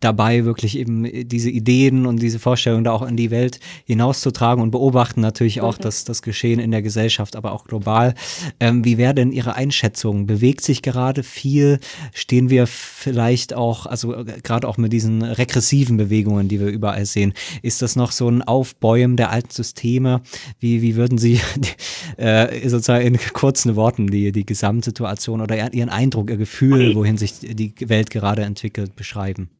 [0.00, 4.70] dabei, wirklich eben diese Ideen und diese Vorstellungen da auch in die Welt hinauszutragen und
[4.70, 5.82] beobachten natürlich auch mhm.
[5.82, 8.14] das, das Geschehen in der Gesellschaft, aber auch global.
[8.60, 10.26] Ähm, wie wäre denn Ihre Einschätzung?
[10.26, 11.80] Bewegt sich gerade viel?
[12.12, 17.04] Stehen wir vielleicht auch, also äh, gerade auch mit diesen regressiven Bewegungen, die wir überall
[17.04, 20.22] sehen, ist das noch so ein Aufbäumen der alten Systeme?
[20.60, 21.40] Wie, wie würden Sie
[22.18, 27.40] äh, sozusagen in kurzen Worten die, die Gesamtsituation oder Ihren Eindruck, Ihr Gefühl, wohin sich
[27.40, 29.50] die Welt gerade entwickelt, beschreiben?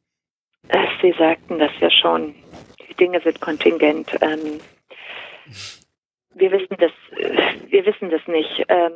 [1.01, 2.34] Sie sagten das ja schon.
[2.88, 4.11] Die Dinge sind kontingent.
[4.20, 4.61] Ähm,
[6.34, 6.92] wir wissen das,
[7.68, 8.64] wir wissen das nicht.
[8.68, 8.92] Ähm,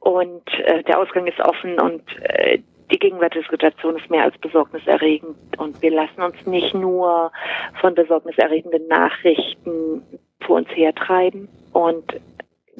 [0.00, 2.58] und äh, der Ausgang ist offen und äh,
[2.90, 5.36] die gegenwärtige Situation ist mehr als besorgniserregend.
[5.58, 7.32] Und wir lassen uns nicht nur
[7.80, 10.02] von besorgniserregenden Nachrichten
[10.44, 12.20] vor uns hertreiben und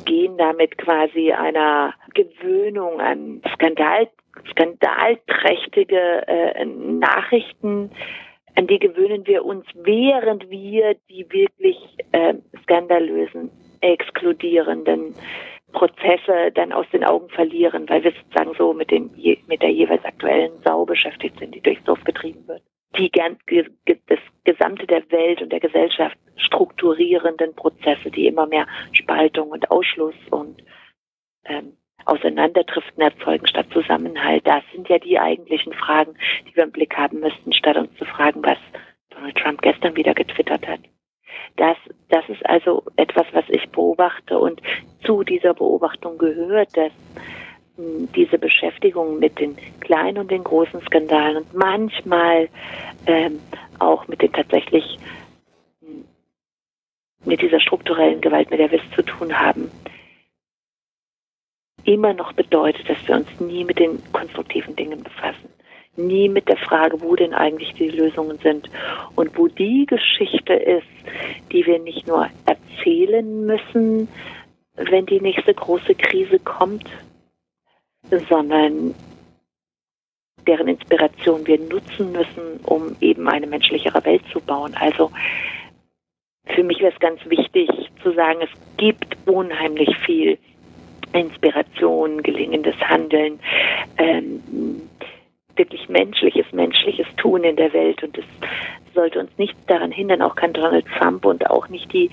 [0.05, 4.09] gehen damit quasi einer Gewöhnung an Skandal
[4.51, 7.91] skandalträchtige äh, Nachrichten,
[8.55, 11.79] an die gewöhnen wir uns, während wir die wirklich
[12.13, 15.15] äh, skandalösen, exkludierenden
[15.73, 19.11] Prozesse dann aus den Augen verlieren, weil wir sozusagen so mit dem
[19.47, 22.63] mit der jeweils aktuellen Sau beschäftigt sind, die durchs Dorf getrieben wird.
[22.99, 23.39] Die ganz
[24.07, 30.15] das gesamte der Welt und der Gesellschaft strukturierenden Prozesse, die immer mehr Spaltung und Ausschluss
[30.31, 30.63] und
[31.47, 31.73] ähm,
[32.05, 34.47] Auseinanderdriften erzeugen statt Zusammenhalt.
[34.47, 36.15] Das sind ja die eigentlichen Fragen,
[36.47, 38.59] die wir im Blick haben müssten, statt uns zu fragen, was
[39.11, 40.81] Donald Trump gestern wieder getwittert hat.
[41.57, 41.77] Das,
[42.09, 44.61] das ist also etwas, was ich beobachte und
[45.05, 46.93] zu dieser Beobachtung gehört, dass
[47.77, 52.49] hm, diese Beschäftigung mit den kleinen und den großen Skandalen und manchmal
[53.07, 53.41] ähm,
[53.79, 54.99] auch mit den tatsächlich
[55.81, 56.05] hm,
[57.25, 59.71] mit dieser strukturellen Gewalt, mit der wir es zu tun haben,
[61.85, 65.49] immer noch bedeutet, dass wir uns nie mit den konstruktiven Dingen befassen.
[65.97, 68.71] nie mit der Frage, wo denn eigentlich die Lösungen sind
[69.15, 70.87] und wo die Geschichte ist,
[71.53, 74.09] die wir nicht nur erzählen müssen,
[74.77, 76.89] wenn die nächste große Krise kommt,
[78.29, 78.95] sondern
[80.47, 84.75] deren Inspiration wir nutzen müssen, um eben eine menschlichere Welt zu bauen.
[84.75, 85.11] Also
[86.47, 87.69] für mich wäre es ganz wichtig
[88.03, 90.39] zu sagen, es gibt unheimlich viel
[91.13, 93.41] Inspiration, gelingendes Handeln,
[93.99, 94.43] ähm,
[95.57, 98.03] wirklich menschliches, menschliches Tun in der Welt.
[98.03, 98.25] Und es
[98.95, 102.11] sollte uns nicht daran hindern, auch kein Donald Trump und auch nicht die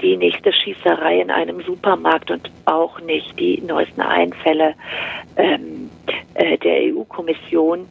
[0.00, 4.74] die nächste Schießerei in einem Supermarkt und auch nicht die neuesten Einfälle
[5.36, 5.90] ähm,
[6.34, 7.88] äh, der EU-Kommission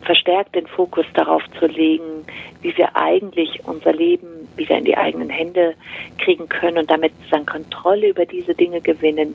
[0.00, 2.24] verstärkt den Fokus darauf zu legen,
[2.60, 5.74] wie wir eigentlich unser Leben wieder in die eigenen Hände
[6.18, 9.34] kriegen können und damit dann Kontrolle über diese Dinge gewinnen,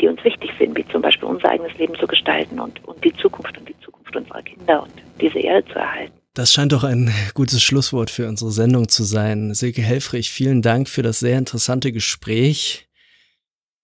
[0.00, 3.12] die uns wichtig sind, wie zum Beispiel unser eigenes Leben zu gestalten und, und die
[3.14, 6.12] Zukunft und die Zukunft unserer Kinder und diese Erde zu erhalten.
[6.34, 9.52] Das scheint doch ein gutes Schlusswort für unsere Sendung zu sein.
[9.52, 12.88] Silke Helfrich, vielen Dank für das sehr interessante Gespräch.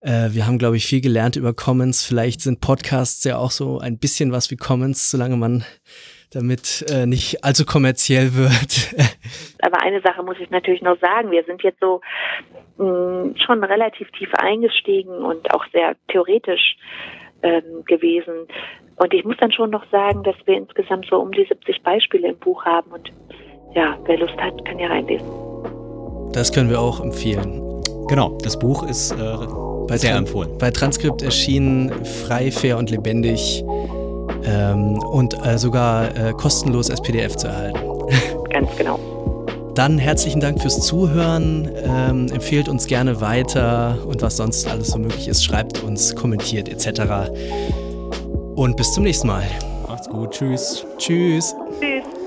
[0.00, 2.04] Äh, wir haben, glaube ich, viel gelernt über Commons.
[2.04, 5.64] Vielleicht sind Podcasts ja auch so ein bisschen was wie Commons, solange man
[6.30, 8.94] damit äh, nicht allzu kommerziell wird.
[9.62, 11.30] Aber eine Sache muss ich natürlich noch sagen.
[11.30, 12.00] Wir sind jetzt so
[12.78, 16.76] mh, mm, schon relativ tief eingestiegen und auch sehr theoretisch
[17.42, 18.46] ähm, gewesen.
[18.96, 22.28] Und ich muss dann schon noch sagen, dass wir insgesamt so um die 70 Beispiele
[22.28, 22.90] im Buch haben.
[22.90, 23.10] Und
[23.74, 25.26] ja, wer Lust hat, kann ja reinlesen.
[26.32, 27.82] Das können wir auch empfehlen.
[28.08, 29.16] Genau, das Buch ist äh,
[29.86, 30.56] bei sehr empfohlen.
[30.58, 33.62] Bei Transkript erschienen, frei, fair und lebendig
[34.44, 37.78] ähm, und äh, sogar äh, kostenlos als PDF zu erhalten.
[38.50, 38.98] Ganz genau.
[39.74, 41.70] Dann herzlichen Dank fürs Zuhören.
[41.84, 46.68] Ähm, empfehlt uns gerne weiter und was sonst alles so möglich ist, schreibt uns, kommentiert
[46.68, 47.30] etc.
[48.56, 49.44] Und bis zum nächsten Mal.
[49.86, 50.32] Macht's gut.
[50.32, 50.84] Tschüss.
[50.98, 51.54] Tschüss.
[51.80, 52.17] Tschüss.